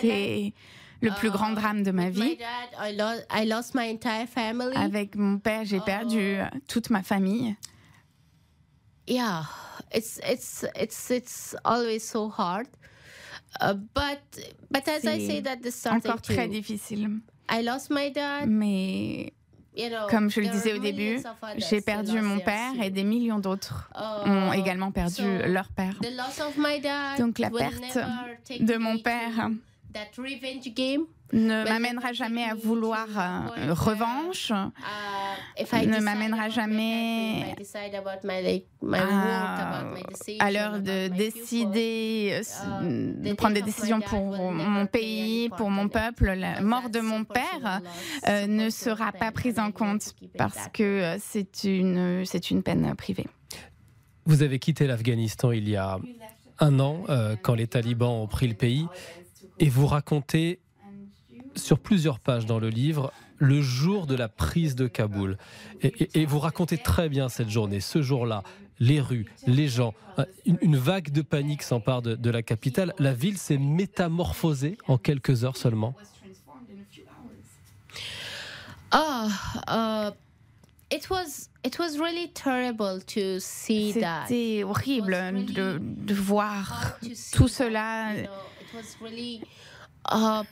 c'est 0.00 0.52
le 1.00 1.10
plus 1.12 1.30
grand 1.30 1.52
uh, 1.52 1.54
drame 1.54 1.82
de 1.84 1.92
ma 1.92 2.10
vie. 2.10 2.36
Dad, 2.36 2.70
I 2.76 2.92
lost, 2.92 3.26
I 3.30 3.44
lost 3.44 3.74
my 3.74 3.88
entire 3.88 4.26
family. 4.26 4.76
Avec 4.76 5.14
mon 5.14 5.38
père, 5.38 5.64
j'ai 5.64 5.80
perdu 5.80 6.38
uh, 6.40 6.60
toute 6.66 6.90
ma 6.90 7.02
famille. 7.02 7.56
Yeah 9.08 9.42
it's 9.92 10.20
it's 10.24 10.64
it's 10.74 11.10
it's 11.10 11.56
always 11.64 12.04
so 12.04 12.28
hard. 12.28 12.66
Uh, 13.60 13.74
but 13.94 14.20
but 14.70 14.86
as 14.88 15.06
I 15.06 15.18
say 15.26 15.40
that 15.40 15.62
this 15.62 15.86
encore 15.86 16.20
très 16.20 16.48
difficile. 16.48 17.20
I 17.48 17.62
lost 17.62 17.90
my 17.90 18.10
dad. 18.10 18.48
Mais 18.48 19.32
comme 20.10 20.28
je 20.30 20.40
le 20.40 20.48
disais 20.48 20.72
au 20.74 20.78
début, 20.78 21.20
j'ai 21.56 21.80
perdu 21.80 22.20
mon 22.20 22.40
père 22.40 22.80
et 22.82 22.90
des 22.90 23.04
millions 23.04 23.38
d'autres 23.38 23.88
uh, 23.94 24.28
ont 24.28 24.52
également 24.52 24.90
perdu 24.90 25.38
leur 25.46 25.68
père. 25.68 25.98
Donc 27.18 27.38
la 27.38 27.50
perte 27.50 27.98
de 28.60 28.76
mon 28.76 28.98
père 28.98 29.50
ne 31.32 31.64
m'amènera 31.64 32.12
jamais 32.12 32.44
à 32.44 32.54
vouloir 32.54 33.06
euh, 33.16 33.72
revanche, 33.72 34.52
ne 35.58 36.00
m'amènera 36.00 36.48
jamais 36.48 37.54
à, 40.38 40.50
l'heure 40.50 40.80
de 40.80 41.08
décider, 41.08 42.30
euh, 42.32 42.82
uh, 42.82 43.28
de 43.28 43.34
prendre 43.34 43.54
des 43.54 43.62
décisions 43.62 44.00
pour 44.00 44.52
mon 44.52 44.86
pays, 44.86 45.48
pour 45.50 45.70
mon 45.70 45.88
peuple. 45.88 46.32
La 46.32 46.60
mort 46.60 46.90
de 46.90 47.00
mon 47.00 47.24
père 47.24 47.80
euh, 48.28 48.46
ne 48.46 48.70
sera 48.70 49.12
pas 49.12 49.32
prise 49.32 49.58
en 49.58 49.72
compte 49.72 50.14
parce 50.36 50.68
que 50.72 51.16
c'est 51.20 51.64
une, 51.64 52.24
c'est 52.24 52.50
une 52.50 52.62
peine 52.62 52.94
privée. 52.94 53.26
Vous 54.26 54.42
avez 54.42 54.58
quitté 54.58 54.86
l'Afghanistan 54.86 55.52
il 55.52 55.68
y 55.68 55.76
a 55.76 55.98
un 56.60 56.80
an, 56.80 57.04
quand 57.42 57.54
les 57.54 57.68
talibans 57.68 58.10
ont 58.10 58.26
pris 58.26 58.48
le 58.48 58.54
pays, 58.54 58.86
et 59.60 59.68
vous 59.68 59.86
racontez 59.86 60.60
sur 61.54 61.78
plusieurs 61.78 62.20
pages 62.20 62.46
dans 62.46 62.58
le 62.58 62.68
livre 62.68 63.12
le 63.38 63.60
jour 63.60 64.06
de 64.06 64.14
la 64.14 64.28
prise 64.28 64.74
de 64.74 64.86
Kaboul. 64.86 65.38
Et, 65.82 66.26
vous 66.26 66.38
racontez 66.38 66.78
très 66.78 67.08
bien 67.08 67.28
cette 67.28 67.50
journée, 67.50 67.80
ce 67.80 68.02
jour-là, 68.02 68.42
les 68.80 69.00
rues, 69.00 69.26
les 69.46 69.68
gens, 69.68 69.94
euh, 70.18 70.24
une, 70.44 70.76
vague 70.76 71.10
de 71.10 71.22
panique 71.22 71.62
s'empare 71.62 72.02
de, 72.02 72.30
la 72.30 72.42
capitale. 72.42 72.94
La 72.98 73.12
ville 73.12 73.38
s'est 73.38 73.58
métamorphosée 73.58 74.78
en 74.86 74.98
quelques 74.98 75.44
heures 75.44 75.56
seulement. 75.56 75.94
Ah, 78.90 79.28
uh, 79.68 80.10
it 80.90 81.10
was 81.10 81.50
it 81.62 81.78
was 81.78 81.98
really 81.98 82.30
terrible 82.32 83.02
to 83.04 83.38
see 83.38 83.92
that. 84.00 84.26
C'était 84.28 84.64
horrible 84.64 85.44
de, 85.52 85.78
de 85.78 86.14
voir 86.14 86.98
tout 87.32 87.48
cela. 87.48 88.14
Uh, 90.10 90.42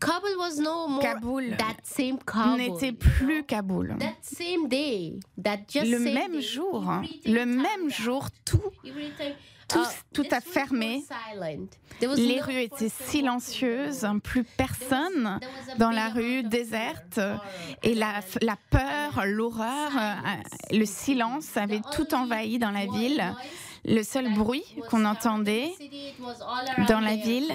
Kabul 0.00 0.36
was 0.38 0.58
no 0.58 0.88
more 0.88 1.00
Kaboul 1.02 1.56
that 1.56 1.76
same 1.82 2.18
Kabul, 2.18 2.56
n'était 2.58 2.92
plus 2.92 3.44
Kaboul. 3.44 3.96
That 3.98 4.16
same 4.22 4.68
day, 4.68 5.18
that 5.38 5.66
just 5.68 5.86
le 5.86 5.98
same 5.98 6.14
même 6.14 6.32
day, 6.32 6.40
jour, 6.42 6.84
le 7.24 7.44
même 7.44 7.90
jour, 7.90 8.28
tout, 8.44 8.60
tout, 9.68 9.78
uh, 9.78 9.86
tout 10.12 10.26
a 10.30 10.40
fermé. 10.40 11.04
Les 12.16 12.40
rues 12.40 12.60
étaient 12.62 12.90
silencieuses, 12.90 14.06
plus 14.22 14.44
personne 14.44 15.40
dans 15.78 15.90
la 15.90 16.08
rue, 16.08 16.42
déserte. 16.42 17.20
Et 17.82 17.94
la, 17.94 18.20
la 18.42 18.56
peur, 18.70 19.24
l'horreur, 19.24 19.90
euh, 19.96 20.76
le 20.76 20.84
silence 20.84 21.56
avait 21.56 21.82
tout 21.92 22.14
envahi 22.14 22.58
dans 22.58 22.72
la 22.72 22.86
ville. 22.86 23.34
Le 23.86 24.02
seul 24.02 24.32
bruit 24.32 24.64
qu'on 24.88 25.04
entendait 25.04 25.72
dans 26.88 27.00
la 27.00 27.16
ville 27.16 27.52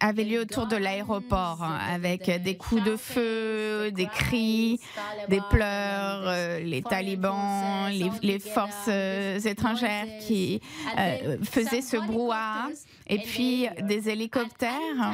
avait 0.00 0.24
lieu 0.24 0.40
autour 0.40 0.66
de 0.66 0.76
l'aéroport, 0.76 1.62
hein, 1.62 1.78
avec 1.90 2.30
des 2.42 2.56
coups 2.56 2.82
de 2.84 2.96
feu, 2.96 3.90
des 3.92 4.06
cris, 4.06 4.80
des 5.28 5.40
pleurs, 5.50 6.22
euh, 6.26 6.58
les 6.60 6.82
talibans, 6.82 7.88
les, 8.22 8.38
forces 8.38 8.88
euh, 8.88 9.38
étrangères 9.40 10.06
qui 10.20 10.60
euh, 10.98 11.38
faisaient 11.42 11.82
ce 11.82 11.96
brouhaha, 11.96 12.68
et 13.06 13.18
puis 13.18 13.68
des 13.82 14.08
hélicoptères. 14.08 15.12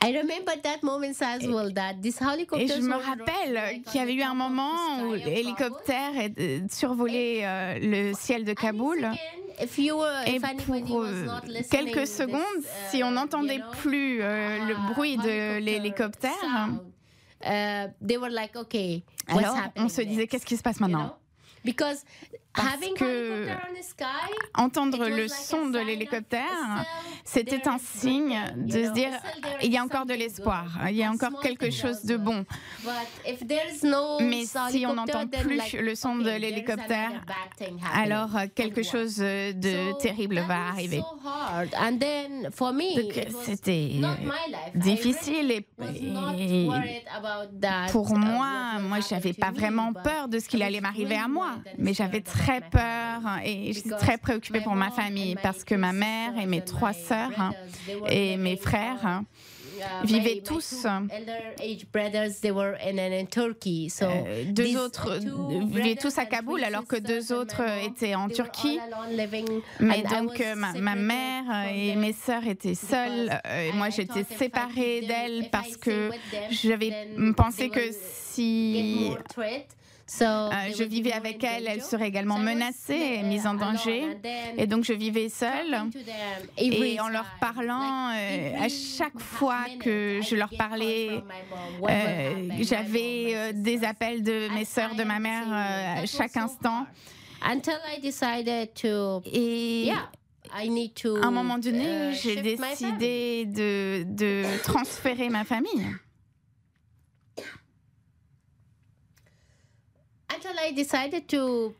I 0.00 0.12
remember 0.12 0.52
that 0.62 0.82
moment 0.82 1.20
as 1.20 1.46
well, 1.46 1.72
that 1.74 1.94
this 2.00 2.20
Et 2.56 2.68
je 2.68 2.80
me 2.80 2.94
rappelle 2.94 3.82
qu'il 3.84 4.00
y 4.00 4.02
avait 4.02 4.14
eu 4.14 4.22
un 4.22 4.34
moment 4.34 5.02
où 5.02 5.14
l'hélicoptère 5.14 6.12
survolait 6.70 7.40
euh, 7.42 7.78
le 7.80 8.12
ciel 8.14 8.44
de 8.44 8.52
Kaboul. 8.52 9.08
Et 9.60 9.66
pour 10.86 11.02
euh, 11.02 11.26
quelques 11.68 12.06
secondes, 12.06 12.60
uh, 12.60 12.90
si 12.90 13.02
on 13.02 13.10
n'entendait 13.10 13.60
plus 13.80 14.22
euh, 14.22 14.64
le 14.66 14.94
bruit 14.94 15.16
de 15.16 15.58
l'hélicoptère, 15.58 16.30
alors 17.42 17.88
on 19.76 19.88
se 19.88 20.02
disait 20.02 20.28
qu'est-ce 20.28 20.46
qui 20.46 20.56
se 20.56 20.62
passe 20.62 20.78
maintenant? 20.78 21.18
Parce 22.54 22.88
que 22.96 23.48
entendre 24.54 25.08
le 25.08 25.28
son 25.28 25.68
de 25.68 25.78
l'hélicoptère, 25.78 26.84
c'était 27.28 27.68
un 27.68 27.78
signe 27.78 28.40
de 28.56 28.84
se 28.84 28.92
dire 28.92 29.10
il 29.62 29.70
y 29.70 29.76
a 29.76 29.82
encore 29.82 30.06
de 30.06 30.14
l'espoir, 30.14 30.66
il 30.88 30.96
y 30.96 31.04
a 31.04 31.10
encore 31.10 31.40
quelque 31.40 31.70
chose 31.70 32.02
de 32.04 32.16
bon. 32.16 32.44
Mais 34.20 34.44
si 34.70 34.86
on 34.86 34.94
n'entend 34.94 35.26
plus 35.26 35.60
le 35.78 35.94
son 35.94 36.16
de 36.16 36.30
l'hélicoptère, 36.30 37.24
alors 37.94 38.30
quelque 38.54 38.82
chose 38.82 39.16
de 39.16 39.98
terrible 40.00 40.42
va 40.48 40.68
arriver. 40.68 41.02
C'était 43.42 43.92
difficile 44.74 45.50
et, 45.50 45.66
pour 47.90 48.16
moi, 48.16 48.78
moi, 48.80 48.98
j'avais 49.08 49.34
pas 49.34 49.50
vraiment 49.50 49.92
peur 49.92 50.28
de 50.28 50.38
ce 50.38 50.48
qu'il 50.48 50.62
allait 50.62 50.80
m'arriver 50.80 51.16
à 51.16 51.28
moi. 51.28 51.56
mais 51.76 51.92
j'avais 51.92 52.20
très 52.20 52.60
peur 52.60 53.20
et 53.44 53.72
j'étais 53.72 53.96
très 53.96 54.16
préoccupée 54.18 54.60
pour 54.60 54.74
ma 54.74 54.90
famille 54.90 55.36
parce 55.42 55.64
que 55.64 55.74
ma 55.74 55.92
mère 55.92 56.38
et 56.38 56.46
mes 56.46 56.64
trois 56.64 56.92
sœurs 56.92 57.17
et 58.08 58.36
mes 58.36 58.56
frères 58.56 59.22
vivaient 60.04 60.42
tous. 60.44 60.86
Euh, 64.02 64.44
deux 64.46 64.76
autres 64.76 65.18
vivaient 65.70 65.96
tous 65.96 66.18
à 66.18 66.26
Kaboul 66.26 66.64
alors 66.64 66.86
que 66.86 66.96
deux 66.96 67.32
autres 67.32 67.62
étaient 67.84 68.14
en 68.14 68.28
Turquie. 68.28 68.78
Mais 69.80 70.02
donc 70.02 70.40
euh, 70.40 70.54
ma, 70.54 70.72
ma, 70.74 70.94
mère 70.94 71.68
et 71.74 71.96
mes 71.96 72.12
sœurs 72.12 72.46
étaient 72.46 72.74
seules. 72.74 73.30
Euh, 73.46 73.70
moi 73.74 73.90
j'étais 73.90 74.24
séparée 74.24 75.02
d'elles 75.02 75.48
parce 75.50 75.76
que 75.76 76.10
j'avais 76.50 77.08
pensé 77.36 77.68
que 77.68 77.90
si 77.92 79.12
euh, 80.22 80.50
je 80.76 80.84
vivais 80.84 81.12
avec 81.12 81.44
elle, 81.44 81.68
elle 81.68 81.82
serait 81.82 82.08
également 82.08 82.38
menacée 82.38 83.18
et 83.18 83.22
mise 83.22 83.46
en 83.46 83.54
danger. 83.54 84.04
Et 84.56 84.66
donc 84.66 84.84
je 84.84 84.92
vivais 84.92 85.28
seule. 85.28 85.76
Et 86.56 87.00
en 87.00 87.08
leur 87.08 87.26
parlant, 87.40 88.10
euh, 88.10 88.54
à 88.58 88.68
chaque 88.68 89.18
fois 89.18 89.64
que 89.80 90.20
je 90.22 90.34
leur 90.34 90.50
parlais, 90.56 91.22
euh, 91.88 92.48
j'avais 92.60 93.52
des 93.52 93.84
appels 93.84 94.22
de 94.22 94.48
mes 94.54 94.64
sœurs, 94.64 94.94
de 94.94 95.04
ma 95.04 95.18
mère 95.18 95.46
à 95.52 96.06
chaque 96.06 96.36
instant. 96.36 96.86
Et 99.30 99.90
à 100.50 101.26
un 101.26 101.30
moment 101.30 101.58
donné, 101.58 102.14
j'ai 102.14 102.40
décidé 102.40 103.44
de, 103.44 104.04
de 104.04 104.62
transférer 104.62 105.28
ma 105.28 105.44
famille. 105.44 105.86
until 110.38 110.58
I 110.60 110.70
decided 110.70 111.28
to 111.30 111.74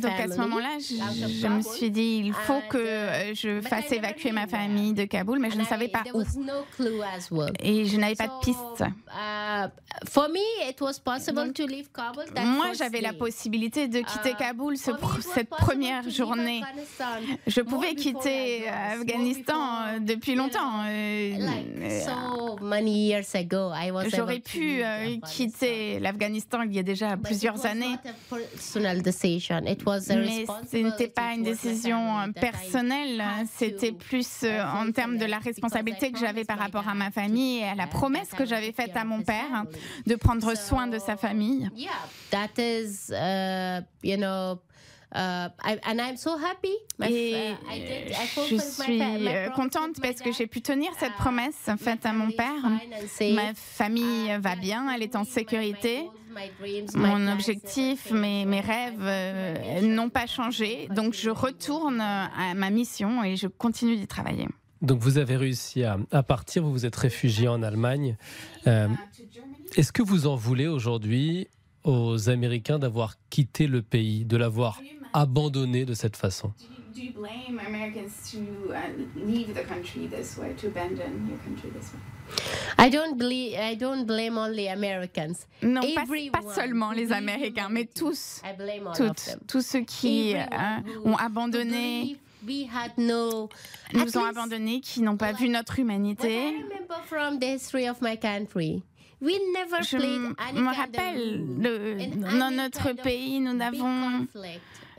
Donc 0.00 0.12
à 0.12 0.28
ce 0.28 0.36
moment-là, 0.38 0.78
je, 0.80 1.46
me 1.48 1.62
suis 1.62 1.90
dit, 1.90 2.22
il 2.24 2.32
faut 2.32 2.60
que 2.68 2.78
uh, 3.30 3.34
je 3.34 3.60
fasse 3.60 3.90
évacuer 3.92 4.32
ma 4.32 4.46
famille 4.46 4.92
de 4.92 5.04
Kaboul, 5.04 5.38
mais 5.38 5.50
je 5.50 5.58
ne 5.58 5.64
savais 5.64 5.88
pas 5.88 6.02
où. 6.14 6.22
Et 7.60 7.84
je 7.86 7.96
n'avais 7.96 8.14
pas 8.14 8.26
de 8.28 8.40
piste. 8.42 8.84
Uh, 9.08 9.68
moi, 12.44 12.72
j'avais 12.74 13.00
la 13.00 13.12
possibilité 13.12 13.88
de 13.88 14.00
quitter 14.00 14.32
uh, 14.32 14.36
Kaboul 14.36 14.76
cette 14.76 15.50
première 15.50 16.08
journée. 16.08 16.62
Je 17.46 17.60
pouvais 17.60 17.94
quitter 17.94 18.68
Afghanistan 18.68 19.98
depuis 20.00 20.34
longtemps. 20.34 20.84
J'aurais 24.08 24.40
pu 24.40 24.82
quitter 25.26 26.00
l'Afghanistan 26.00 26.62
il 26.62 26.74
y 26.74 26.78
a 26.78 26.82
déjà 26.82 27.16
plusieurs 27.16 27.66
années. 27.66 27.96
Mais 30.26 30.46
ce 30.70 30.76
n'était 30.76 31.08
pas 31.08 31.34
une 31.34 31.42
décision 31.42 32.18
euh, 32.18 32.32
personnelle, 32.32 33.22
c'était 33.56 33.92
plus 33.92 34.42
euh, 34.44 34.62
en 34.64 34.90
termes 34.92 35.18
de 35.18 35.24
la 35.26 35.38
responsabilité 35.38 36.12
que 36.12 36.18
j'avais 36.18 36.44
par 36.44 36.58
rapport 36.58 36.88
à 36.88 36.94
ma 36.94 37.10
famille 37.10 37.58
et 37.58 37.64
à 37.64 37.74
la 37.74 37.86
promesse 37.86 38.30
que 38.30 38.46
j'avais 38.46 38.72
faite 38.72 38.96
à 38.96 39.04
mon 39.04 39.22
père 39.22 39.64
de 40.06 40.14
prendre 40.14 40.56
soin 40.56 40.86
de 40.86 40.98
sa 40.98 41.16
famille. 41.16 41.68
Et 47.08 47.54
je 48.50 48.56
suis 48.56 49.00
euh, 49.00 49.48
contente 49.50 50.00
parce 50.02 50.20
que 50.20 50.32
j'ai 50.32 50.46
pu 50.46 50.60
tenir 50.60 50.90
cette 50.98 51.12
uh, 51.12 51.18
promesse 51.18 51.70
faite 51.78 52.04
à 52.04 52.12
mon 52.12 52.30
père. 52.30 52.68
Ma 53.20 53.54
famille 53.54 54.36
va 54.40 54.56
bien, 54.56 54.92
elle 54.92 55.02
est 55.02 55.16
en 55.16 55.24
sécurité. 55.24 56.08
Mon 56.94 57.26
objectif, 57.32 58.10
mes, 58.10 58.44
mes 58.44 58.60
rêves 58.60 59.00
euh, 59.00 59.80
n'ont 59.80 60.10
pas 60.10 60.26
changé. 60.26 60.88
Donc 60.94 61.14
je 61.14 61.30
retourne 61.30 62.00
à 62.00 62.54
ma 62.54 62.70
mission 62.70 63.24
et 63.24 63.36
je 63.36 63.48
continue 63.48 63.96
d'y 63.96 64.06
travailler. 64.06 64.46
Donc 64.82 65.00
vous 65.00 65.18
avez 65.18 65.36
réussi 65.36 65.82
à, 65.84 66.22
partir, 66.22 66.62
vous 66.62 66.70
vous 66.70 66.86
êtes 66.86 66.96
réfugié 66.96 67.48
en 67.48 67.62
Allemagne. 67.62 68.16
Euh, 68.66 68.88
est-ce 69.76 69.92
que 69.92 70.02
vous 70.02 70.26
en 70.26 70.36
voulez 70.36 70.68
aujourd'hui 70.68 71.48
aux 71.84 72.28
Américains 72.28 72.78
d'avoir 72.78 73.16
quitté 73.30 73.66
le 73.66 73.82
pays, 73.82 74.24
de 74.24 74.36
l'avoir 74.36 74.80
abandonné 75.12 75.84
de 75.84 75.94
cette 75.94 76.16
façon. 76.16 76.52
I 82.78 82.90
don't 82.90 83.20
I 83.22 83.74
don't 83.76 84.04
blame 84.04 84.38
only 84.38 84.68
Americans. 84.68 85.46
Non, 85.62 85.80
pas, 85.94 86.04
pas, 86.32 86.54
seulement 86.54 86.92
les 86.92 87.12
Américains, 87.12 87.68
mais 87.70 87.86
tous, 87.86 88.42
toutes, 88.96 89.36
tous 89.46 89.62
ceux 89.62 89.80
qui 89.80 90.34
euh, 90.34 90.44
ont 91.04 91.16
abandonné, 91.16 92.18
nous 92.98 94.18
ont 94.18 94.24
abandonnés, 94.24 94.80
qui 94.80 95.02
n'ont 95.02 95.16
pas 95.16 95.32
vu 95.32 95.48
notre 95.48 95.78
humanité. 95.78 96.54
Je 99.20 99.26
me 100.60 100.76
rappelle, 100.76 101.44
dans 102.38 102.54
notre 102.54 102.92
pays, 102.92 103.40
nous 103.40 103.54
n'avons 103.54 104.26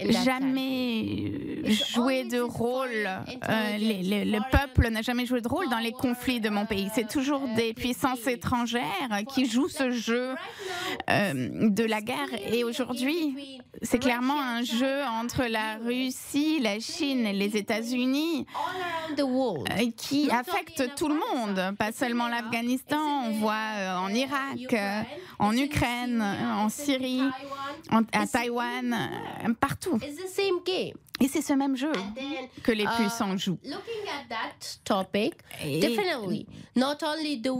jamais 0.07 1.63
joué 1.65 2.23
de 2.23 2.39
rôle, 2.39 3.07
euh, 3.07 3.77
le 3.77 4.51
peuple 4.51 4.89
n'a 4.89 5.01
jamais 5.01 5.25
joué 5.25 5.41
de 5.41 5.47
rôle 5.47 5.69
dans 5.69 5.79
les 5.79 5.91
conflits 5.91 6.39
de 6.39 6.49
mon 6.49 6.65
pays. 6.65 6.89
C'est 6.93 7.07
toujours 7.07 7.41
des 7.55 7.73
puissances 7.73 8.25
étrangères 8.27 9.21
qui 9.33 9.45
jouent 9.45 9.69
ce 9.69 9.91
jeu 9.91 10.35
euh, 11.09 11.69
de 11.69 11.83
la 11.83 12.01
guerre. 12.01 12.29
Et 12.51 12.63
aujourd'hui, 12.63 13.59
c'est 13.81 13.99
clairement 13.99 14.39
un 14.39 14.63
jeu 14.63 15.03
entre 15.21 15.43
la 15.43 15.77
Russie, 15.83 16.59
la 16.61 16.79
Chine 16.79 17.25
et 17.25 17.33
les 17.33 17.57
États-Unis 17.57 18.45
euh, 19.17 19.91
qui 19.97 20.29
affecte 20.31 20.95
tout 20.95 21.07
le 21.07 21.15
monde, 21.15 21.75
pas 21.77 21.91
seulement 21.91 22.27
l'Afghanistan. 22.27 22.99
On 23.25 23.31
voit 23.31 23.97
en 23.97 24.09
Irak, 24.09 24.75
en 25.39 25.55
Ukraine, 25.55 26.21
en 26.21 26.69
Syrie, 26.69 27.23
à 27.89 28.27
Taïwan, 28.27 29.09
partout 29.59 29.88
et 31.21 31.27
c'est 31.27 31.41
ce 31.41 31.53
même 31.53 31.75
jeu 31.75 31.91
que 32.63 32.71
les 32.71 32.83
uh, 32.83 32.87
puissants 32.97 33.35
jouent. 33.37 33.59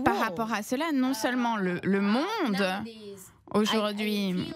par 0.03 0.17
rapport 0.19 0.51
à 0.53 0.63
cela, 0.63 0.91
non 0.93 1.13
seulement 1.13 1.57
le, 1.57 1.79
le 1.83 2.01
monde 2.01 2.63
aujourd'hui, 3.53 4.51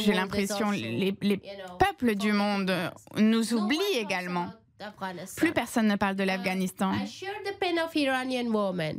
j'ai 0.00 0.12
l'impression 0.12 0.70
les, 0.70 1.14
les 1.20 1.40
peuples 1.78 2.14
du 2.14 2.32
monde 2.32 2.72
nous 3.16 3.54
oublient 3.54 3.96
également. 3.98 4.50
Plus 5.36 5.52
personne 5.52 5.88
ne 5.88 5.96
parle 5.96 6.16
de 6.16 6.24
l'Afghanistan. 6.24 6.92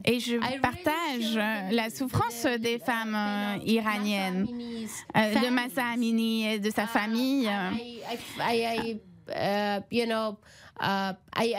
Et 0.06 0.20
je 0.20 0.60
partage 0.60 1.36
la 1.72 1.90
souffrance 1.90 2.46
des 2.60 2.80
femmes 2.80 3.16
euh, 3.16 3.58
iraniennes, 3.66 4.48
euh, 5.16 5.34
de 5.36 5.50
Massa 5.50 5.86
Amini 5.94 6.48
et 6.48 6.60
de 6.60 6.70
sa 6.70 6.86
famille. 6.88 7.50
Euh, 9.36 9.80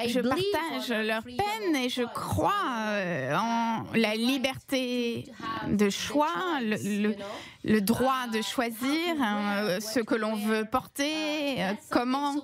je 0.09 0.21
partage 0.21 1.07
leur 1.07 1.23
peine 1.23 1.77
et 1.77 1.89
je 1.89 2.03
crois 2.03 2.53
euh, 2.89 3.35
en 3.37 3.85
la 3.95 4.15
liberté 4.15 5.27
de 5.69 5.91
choix, 5.91 6.59
le, 6.63 6.77
le, 7.03 7.17
droit 7.65 8.27
de 8.33 8.43
choisir 8.43 9.17
hein, 9.21 9.79
ce 9.81 10.01
que 10.01 10.15
l'on 10.15 10.35
veut 10.35 10.65
porter, 10.65 11.57
uh, 11.59 11.77
comment. 11.91 12.35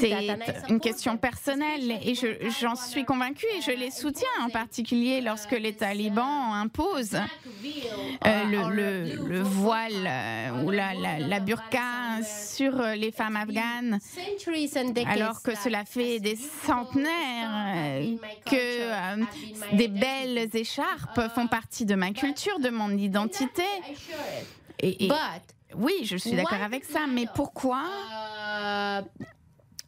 C'est 0.00 0.36
une 0.68 0.80
question 0.80 1.16
personnelle 1.16 1.98
et 2.02 2.14
j'en 2.60 2.76
suis 2.76 3.04
convaincue 3.04 3.46
et 3.56 3.62
je 3.62 3.72
les 3.72 3.90
soutiens, 3.90 4.28
en 4.42 4.50
particulier 4.50 5.20
lorsque 5.20 5.52
les 5.52 5.72
talibans 5.72 6.52
imposent 6.52 7.18
euh, 8.26 8.44
le, 8.44 9.26
le, 9.26 9.40
voile 9.42 10.08
ou 10.64 10.70
la, 10.70 10.94
la, 10.94 11.40
burqa 11.40 12.22
sur 12.22 12.80
les 12.82 13.10
femmes 13.10 13.36
afghanes, 13.36 13.98
alors 15.06 15.42
que 15.42 15.56
cela 15.56 15.84
fait 15.84 16.20
des 16.20 16.36
centenaires 16.36 17.70
que 18.46 18.56
euh, 18.56 19.24
des 19.72 19.88
belles 19.88 20.48
écharpes 20.54 21.20
font 21.34 21.46
partie 21.46 21.84
de 21.84 21.94
ma 21.94 22.10
culture, 22.10 22.58
de 22.60 22.70
mon 22.70 22.90
identité. 22.90 23.62
Et, 24.82 25.08
oui, 25.76 26.04
je 26.04 26.16
suis 26.16 26.32
d'accord 26.32 26.62
avec 26.62 26.84
ça, 26.84 27.06
mais 27.06 27.26
pourquoi 27.34 27.84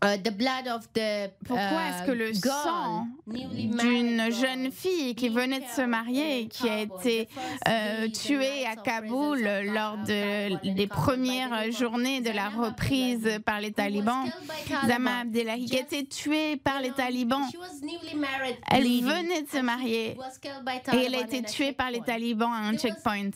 euh, 0.04 1.28
Pourquoi 1.46 1.88
est-ce 1.88 2.06
que 2.06 2.12
le 2.12 2.34
sang 2.34 3.06
d'une 3.26 4.30
jeune 4.32 4.72
fille 4.72 5.14
qui 5.14 5.28
venait 5.28 5.60
de 5.60 5.66
se 5.66 5.82
marier, 5.82 6.48
qui 6.48 6.68
a 6.68 6.80
été 6.80 7.28
euh, 7.68 8.08
tuée 8.08 8.66
à 8.66 8.76
Kaboul 8.76 9.42
lors 9.72 9.98
de, 9.98 10.74
des 10.74 10.86
premières 10.86 11.70
journées 11.70 12.20
de 12.20 12.30
la 12.30 12.48
reprise 12.48 13.40
par 13.44 13.60
les 13.60 13.72
talibans, 13.72 14.26
Zama 14.86 15.20
Abdellahi, 15.20 15.66
qui 15.66 15.76
a 15.76 15.80
été 15.80 16.04
tuée 16.06 16.56
par 16.56 16.80
les 16.80 16.90
talibans, 16.90 17.46
elle 18.70 18.84
venait 18.84 19.42
de 19.42 19.48
se 19.48 19.58
marier 19.58 20.16
et 20.92 20.96
elle 20.96 21.14
a 21.14 21.20
été 21.20 21.42
tuée 21.42 21.72
par 21.72 21.90
les 21.90 22.00
talibans 22.00 22.52
à 22.52 22.68
un 22.68 22.76
checkpoint. 22.76 23.30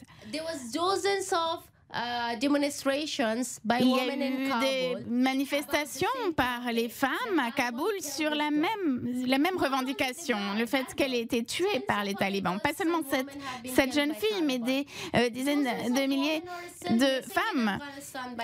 Uh, 1.95 2.37
demonstrations 2.41 3.61
by 3.65 3.77
Il 3.81 3.87
y 3.87 3.93
women 3.93 4.21
a 4.21 4.27
in 4.27 4.33
eu 4.45 4.49
Kabul. 4.49 4.61
des 4.61 4.97
manifestations 5.09 6.09
par 6.37 6.71
les 6.73 6.89
femmes 6.89 7.39
à 7.39 7.53
Kaboul 7.53 8.03
sur 8.03 8.31
la 8.31 8.51
même, 8.51 9.25
la 9.25 9.39
même 9.39 9.57
revendication, 9.57 10.37
le 10.59 10.67
fait 10.67 10.85
qu'elle 10.97 11.15
ait 11.15 11.21
été 11.21 11.45
tuée 11.45 11.79
par 11.87 12.03
les 12.03 12.15
talibans. 12.15 12.59
Pas 12.61 12.75
seulement 12.77 12.99
cette, 13.09 13.29
cette 13.73 13.95
jeune 13.95 14.13
fille, 14.15 14.43
mais 14.43 14.59
des 14.59 14.85
euh, 15.15 15.29
dizaines 15.31 15.63
de 15.65 16.07
milliers 16.09 16.43
de 16.91 17.23
femmes. 17.33 17.79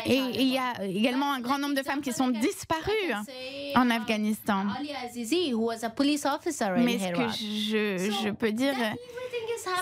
Et 0.06 0.16
il 0.18 0.48
y 0.48 0.58
a 0.58 0.84
également 0.84 1.32
un 1.32 1.40
grand 1.40 1.58
nombre 1.58 1.74
de 1.74 1.82
femmes 1.82 2.00
qui 2.00 2.12
sont 2.12 2.28
disparues 2.28 3.12
en 3.74 3.90
Afghanistan. 3.90 4.66
A 4.70 4.78
Mais 6.78 6.98
ce 6.98 7.12
que 7.12 7.28
je, 7.28 8.12
je 8.22 8.30
peux 8.30 8.52
dire, 8.52 8.74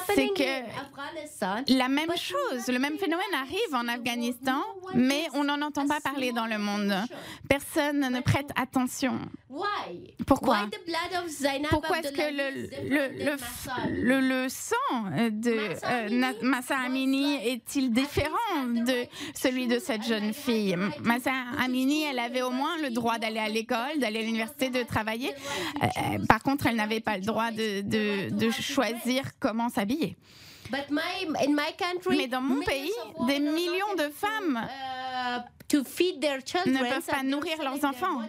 happening 0.08 0.34
que 0.34 1.72
la 1.78 1.88
même 1.88 2.12
chose, 2.16 2.66
le 2.68 2.78
même 2.78 2.98
phénomène 2.98 3.26
arrive 3.50 3.74
en 3.74 3.88
Afghanistan, 3.88 4.62
mais 4.94 5.26
on 5.34 5.44
n'en 5.44 5.60
entend 5.62 5.86
pas 5.86 6.00
parler 6.00 6.32
dans 6.32 6.46
le 6.46 6.58
monde. 6.58 6.94
Personne 7.48 8.00
ne 8.00 8.20
prête 8.20 8.50
attention. 8.56 9.18
Pourquoi? 10.26 10.68
Pourquoi 11.70 11.98
est-ce 11.98 12.12
que 12.12 12.22
le, 13.88 14.48
sang 14.48 14.74
de 15.30 15.74
euh, 15.84 16.32
Massa 16.42 16.78
Amini 16.78 17.34
est-il 17.44 17.92
différent 17.92 18.64
de 18.64 19.06
celui 19.34 19.66
de 19.66 19.78
cette 19.78 20.04
jeune 20.04 20.32
fille? 20.32 20.76
Massa 21.02 21.32
Amini, 21.58 22.04
elle 22.04 22.20
avait 22.20 22.42
au 22.42 22.50
moins 22.50 22.78
le 22.80 22.90
droit 22.90 23.18
d'aller 23.18 23.40
à 23.40 23.48
l'école, 23.48 23.98
d'aller 23.98 24.20
à 24.20 24.22
l'université, 24.22 24.70
de 24.70 24.82
travailler. 24.84 25.30
Euh, 25.82 25.86
euh, 25.86 26.26
par 26.28 26.42
contre, 26.42 26.66
elle 26.66 26.76
n'avait 26.76 27.00
pas 27.00 27.16
le 27.16 27.24
droit 27.24 27.50
de, 27.50 27.80
de, 27.80 28.30
de 28.30 28.50
choisir 28.50 29.24
comment 29.40 29.68
s'habiller. 29.68 30.16
But 30.70 30.90
my, 30.90 31.26
in 31.44 31.54
my 31.54 31.72
country, 31.76 32.16
Mais 32.16 32.28
dans 32.28 32.40
mon 32.40 32.62
pays, 32.62 32.92
des 33.26 33.40
millions 33.40 33.94
de 33.96 34.08
femmes 34.10 34.56
uh, 34.56 35.40
to 35.70 35.84
feed 35.84 36.20
their 36.20 36.40
children, 36.44 36.74
ne 36.74 36.88
peuvent 36.88 37.06
pas 37.06 37.22
nourrir 37.22 37.62
leurs 37.62 37.84
enfants. 37.84 38.22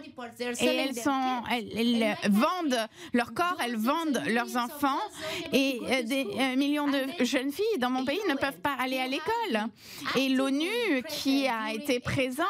Et 0.60 0.64
elles, 0.64 0.94
sont, 0.94 1.42
elles, 1.50 2.02
elles 2.02 2.16
vendent 2.30 2.88
leur 3.12 3.34
corps, 3.34 3.56
elles 3.64 3.76
vendent 3.76 4.22
leurs 4.26 4.56
enfants. 4.56 5.00
Et 5.52 5.80
euh, 5.82 6.02
des 6.02 6.24
euh, 6.24 6.56
millions 6.56 6.88
de 6.88 7.24
jeunes 7.24 7.52
filles 7.52 7.78
dans 7.78 7.90
mon 7.90 8.04
pays 8.04 8.20
ne 8.28 8.34
peuvent 8.34 8.60
pas 8.60 8.74
aller 8.78 8.98
à 8.98 9.06
l'école. 9.06 9.68
Et 10.16 10.28
l'ONU, 10.28 11.02
qui 11.08 11.46
a 11.48 11.72
été 11.72 12.00
présent 12.00 12.42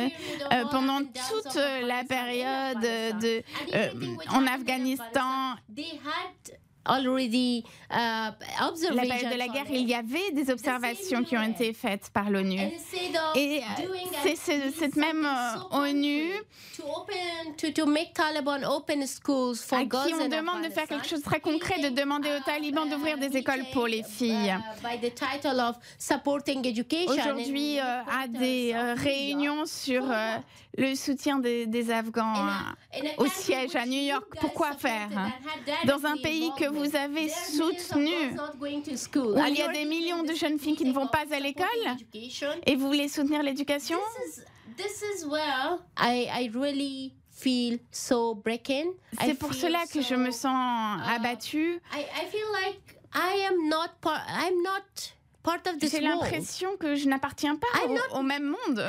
euh, 0.00 0.64
pendant 0.70 1.00
toute 1.00 1.54
la 1.54 2.04
période 2.04 2.80
de, 2.80 3.42
euh, 3.74 3.90
en 4.30 4.46
Afghanistan, 4.46 5.56
already 6.88 7.64
uh, 7.90 7.94
la 7.94 9.02
période 9.02 9.32
de 9.32 9.38
la 9.38 9.48
guerre, 9.48 9.66
il 9.70 9.88
y 9.88 9.94
avait 9.94 10.30
des 10.32 10.50
observations 10.50 11.22
qui 11.22 11.36
ont 11.36 11.42
été 11.42 11.72
faites 11.72 12.10
par 12.12 12.30
l'ONU. 12.30 12.60
Et 13.34 13.60
euh, 13.60 14.24
c'est 14.24 14.70
cette 14.70 14.96
même 14.96 15.26
euh, 15.26 15.76
ONU 15.76 16.32
à 19.70 19.84
qui 19.84 20.14
on 20.14 20.28
demande 20.28 20.64
de 20.64 20.70
faire 20.70 20.86
quelque 20.86 21.06
chose 21.06 21.20
de 21.20 21.24
très 21.24 21.40
concret, 21.40 21.80
de 21.80 21.88
demander 21.88 22.28
aux 22.38 22.44
talibans 22.44 22.88
d'ouvrir 22.88 23.18
des 23.18 23.36
écoles 23.36 23.64
pour 23.72 23.86
les 23.86 24.02
filles. 24.02 24.48
uh, 24.48 24.82
by 24.82 24.96
the 24.98 25.12
title 25.14 25.60
of 25.60 25.76
supporting 25.98 26.64
education 26.66 27.12
Aujourd'hui, 27.12 27.78
euh, 27.78 28.00
à 28.22 28.28
des 28.28 28.72
euh, 28.74 28.94
réunions 28.94 29.66
sur 29.66 30.02
euh, 30.10 30.36
le 30.76 30.94
soutien 30.94 31.38
des, 31.38 31.66
des 31.66 31.90
Afghans 31.90 32.34
au 33.18 33.26
siège 33.26 33.74
à 33.76 33.84
New 33.86 34.02
York. 34.02 34.24
Pourquoi 34.40 34.72
faire 34.72 35.08
hein? 35.16 35.32
Dans 35.84 36.06
un 36.06 36.16
pays 36.16 36.50
que 36.58 36.66
vous 36.66 36.77
involvement, 36.84 37.04
avez 37.04 37.28
soutenu, 37.28 38.36
il 39.48 39.58
y 39.58 39.62
a 39.62 39.68
des 39.68 39.84
millions 39.84 40.22
de 40.22 40.34
jeunes 40.34 40.58
filles 40.58 40.76
qui 40.76 40.84
ne 40.84 40.92
vont 40.92 41.08
pas 41.08 41.24
à 41.30 41.40
l'école 41.40 41.66
et 42.66 42.76
vous 42.76 42.86
voulez 42.86 43.08
soutenir 43.08 43.42
l'éducation 43.42 43.98
C'est 49.20 49.38
pour 49.38 49.54
cela 49.54 49.86
que 49.92 50.00
je 50.00 50.14
me 50.14 50.30
sens 50.30 51.00
abattue. 51.06 51.80
I, 51.92 52.26
feel 52.30 52.46
like 52.52 52.98
I 53.14 53.46
am 53.48 53.68
not 53.68 54.00
part. 54.00 54.22
I'm 54.28 54.62
not 54.62 55.12
J'ai 55.80 56.00
l'impression 56.00 56.76
que 56.76 56.94
je 56.94 57.08
n'appartiens 57.08 57.56
pas 57.56 57.66
I'm 57.84 57.98
au, 58.12 58.22
même 58.22 58.44
monde, 58.44 58.86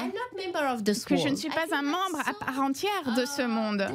que 1.05 1.15
je 1.15 1.27
ne 1.27 1.35
suis 1.35 1.49
pas 1.49 1.65
un 1.71 1.81
membre 1.81 2.19
à 2.25 2.31
so, 2.31 2.39
part 2.39 2.59
entière 2.59 3.15
de 3.15 3.25
ce 3.25 3.43
uh, 3.43 3.47
monde, 3.47 3.87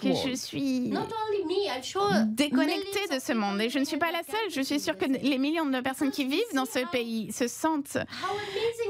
que 0.00 0.14
je 0.14 0.34
suis 0.34 0.90
Not 0.90 1.00
only 1.00 1.44
me, 1.46 1.74
I'm 1.74 1.82
sure. 1.82 2.10
déconnectée 2.26 3.08
de 3.14 3.18
ce 3.20 3.32
monde. 3.32 3.60
Et 3.60 3.68
je 3.68 3.78
ne 3.78 3.84
suis 3.84 3.98
pas 3.98 4.10
la 4.10 4.22
seule. 4.22 4.50
Je 4.50 4.60
suis 4.62 4.80
sûre 4.80 4.96
que 4.96 5.04
les 5.04 5.38
millions 5.38 5.66
de 5.66 5.80
personnes 5.80 6.10
qui 6.10 6.24
vivent 6.24 6.42
dans 6.54 6.66
ce 6.66 6.80
pays 6.90 7.32
se 7.32 7.46
sentent 7.48 7.98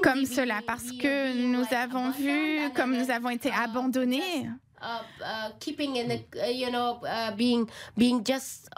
comme 0.03 0.25
cela 0.25 0.61
parce 0.67 0.93
que 0.93 1.33
being, 1.33 1.35
nous 1.35 1.67
avons 1.77 2.11
abandoned 2.11 2.11
vu 2.11 2.61
and 2.67 2.71
comme 2.75 2.97
nous 2.97 3.11
avons 3.11 3.31
été 3.31 3.49
uh, 3.49 3.65
abandonnés. 3.65 4.49
uh, 4.83 5.03
uh, 5.25 5.51
keeping 5.61 5.97
in 5.97 6.09
the, 6.09 6.25
uh, 6.43 6.47
you 6.47 6.71
know, 6.71 7.01
uh, 7.07 7.35
being 7.37 7.69
being 7.97 8.25
just 8.25 8.69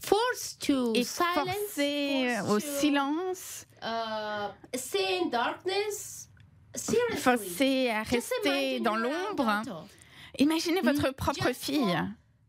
forced 0.00 0.60
to 0.66 0.92
et 0.94 1.04
silence, 1.04 1.34
forcés 1.34 2.36
forced 2.38 2.50
au 2.50 2.58
to, 2.58 2.66
silence, 2.80 3.66
uh, 3.82 4.48
stay 4.76 5.18
in 5.22 5.28
darkness. 5.30 6.28
Seriously. 6.74 7.16
forcés 7.18 7.90
à 7.90 8.02
rester 8.04 8.80
dans 8.80 8.96
l'ombre. 8.96 9.64
Imaginez 10.38 10.80
votre 10.82 11.10
propre 11.10 11.48
just 11.48 11.64
fille, 11.64 11.98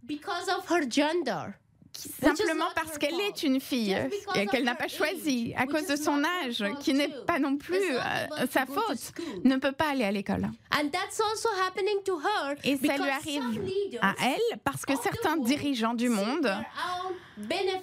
Because 0.04 0.48
of 0.50 0.70
her 0.70 0.88
gender. 0.88 1.56
Simplement 1.93 2.69
parce 2.75 2.97
qu'elle 2.97 3.19
est 3.19 3.43
une 3.43 3.60
fille 3.60 3.97
et 4.36 4.45
qu'elle 4.47 4.63
n'a 4.63 4.75
pas 4.75 4.88
choisi 4.88 5.54
à 5.58 5.65
cause 5.65 5.88
de 5.88 5.95
son 5.95 6.23
âge, 6.23 6.63
qui 6.80 6.93
n'est 6.93 7.10
pas 7.27 7.39
non 7.39 7.58
plus 7.58 7.77
euh, 7.77 8.45
sa 8.51 8.65
faute, 8.65 9.13
ne 9.43 9.58
peut 9.58 9.71
pas 9.71 9.89
aller 9.89 10.06
à 10.06 10.12
l'école. 10.12 10.49
And 10.73 10.89
that's 10.89 11.19
also 11.19 11.49
happening 11.65 12.01
to 12.06 12.19
her 12.19 12.56
Et 12.63 12.77
ça 12.77 12.97
lui 12.97 13.10
arrive 13.10 13.62
à 14.01 14.13
elle 14.23 14.60
parce 14.63 14.86
que 14.86 14.93
certains 15.01 15.38
dirigeants 15.38 15.93
du 15.93 16.10
monde 16.10 16.51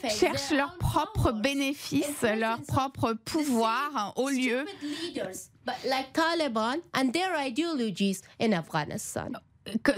cherchent 0.09 0.51
their 0.51 0.59
leur 0.59 0.73
own 0.73 0.79
propre 0.79 1.33
powers 1.33 1.41
bénéfice, 1.41 2.23
in 2.23 2.37
leur 2.37 2.61
propre 2.63 3.15
pouvoir 3.25 4.13
au 4.17 4.29
lieu 4.29 4.65
stupid 4.67 4.99
leaders, 5.03 5.51
but 5.65 5.77
like 5.85 6.13
Taliban 6.13 6.81
and 6.95 7.13
their 7.13 7.35
ideologies 7.37 8.23
in 8.41 8.53
Afghanistan. 8.53 9.33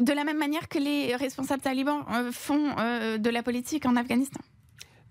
De 0.00 0.12
la 0.12 0.24
même 0.24 0.38
manière 0.38 0.68
que 0.68 0.78
les 0.78 1.16
responsables 1.16 1.62
talibans 1.62 2.04
euh, 2.12 2.32
font 2.32 2.70
euh, 2.78 3.18
de 3.18 3.30
la 3.30 3.42
politique 3.42 3.86
en 3.86 3.96
Afghanistan. 3.96 4.40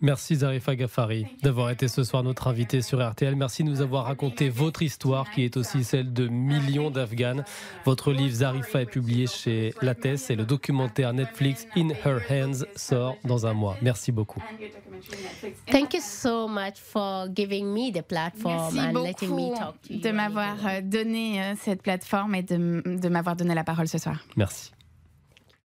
Merci 0.01 0.35
Zarifa 0.38 0.75
Ghaffari 0.75 1.25
d'avoir 1.43 1.69
été 1.71 1.88
ce 1.89 2.03
soir 2.03 2.23
notre 2.23 2.47
invité 2.47 2.81
sur 2.81 3.05
RTL. 3.05 3.35
Merci 3.35 3.63
de 3.65 3.69
nous 3.69 3.81
avoir 3.81 4.05
raconté 4.05 4.47
votre 4.47 4.81
histoire 4.81 5.29
qui 5.31 5.43
est 5.43 5.57
aussi 5.57 5.83
celle 5.83 6.13
de 6.13 6.27
millions 6.27 6.89
d'Afghanes. 6.89 7.43
Votre 7.85 8.13
livre 8.13 8.33
Zarifa 8.33 8.81
est 8.81 8.85
publié 8.85 9.27
chez 9.27 9.73
Lattès 9.81 10.29
et 10.29 10.35
le 10.35 10.45
documentaire 10.45 11.12
Netflix 11.13 11.67
In 11.75 11.89
Her 11.89 12.19
Hands 12.29 12.65
sort 12.75 13.17
dans 13.25 13.45
un 13.45 13.53
mois. 13.53 13.75
Merci 13.81 14.12
beaucoup. 14.13 14.41
Thank 15.71 15.93
you 15.93 16.01
so 16.01 16.47
much 16.47 16.75
for 16.77 17.27
giving 17.35 17.65
me 17.65 17.91
the 17.91 18.01
platform 18.01 18.73
Merci 18.73 18.79
and 18.79 19.03
letting 19.03 19.29
me 19.35 19.49
beaucoup 19.49 19.57
talk 19.59 19.81
to 19.81 19.93
you. 19.93 20.01
de 20.01 20.12
m'avoir 20.12 20.55
euh, 20.65 20.81
donné 20.81 21.41
euh, 21.41 21.53
cette 21.59 21.81
plateforme 21.81 22.35
et 22.35 22.43
de 22.43 23.09
m'avoir 23.09 23.35
donné 23.35 23.53
la 23.53 23.63
parole 23.63 23.88
ce 23.88 23.97
soir. 23.97 24.17
Merci. 24.35 24.71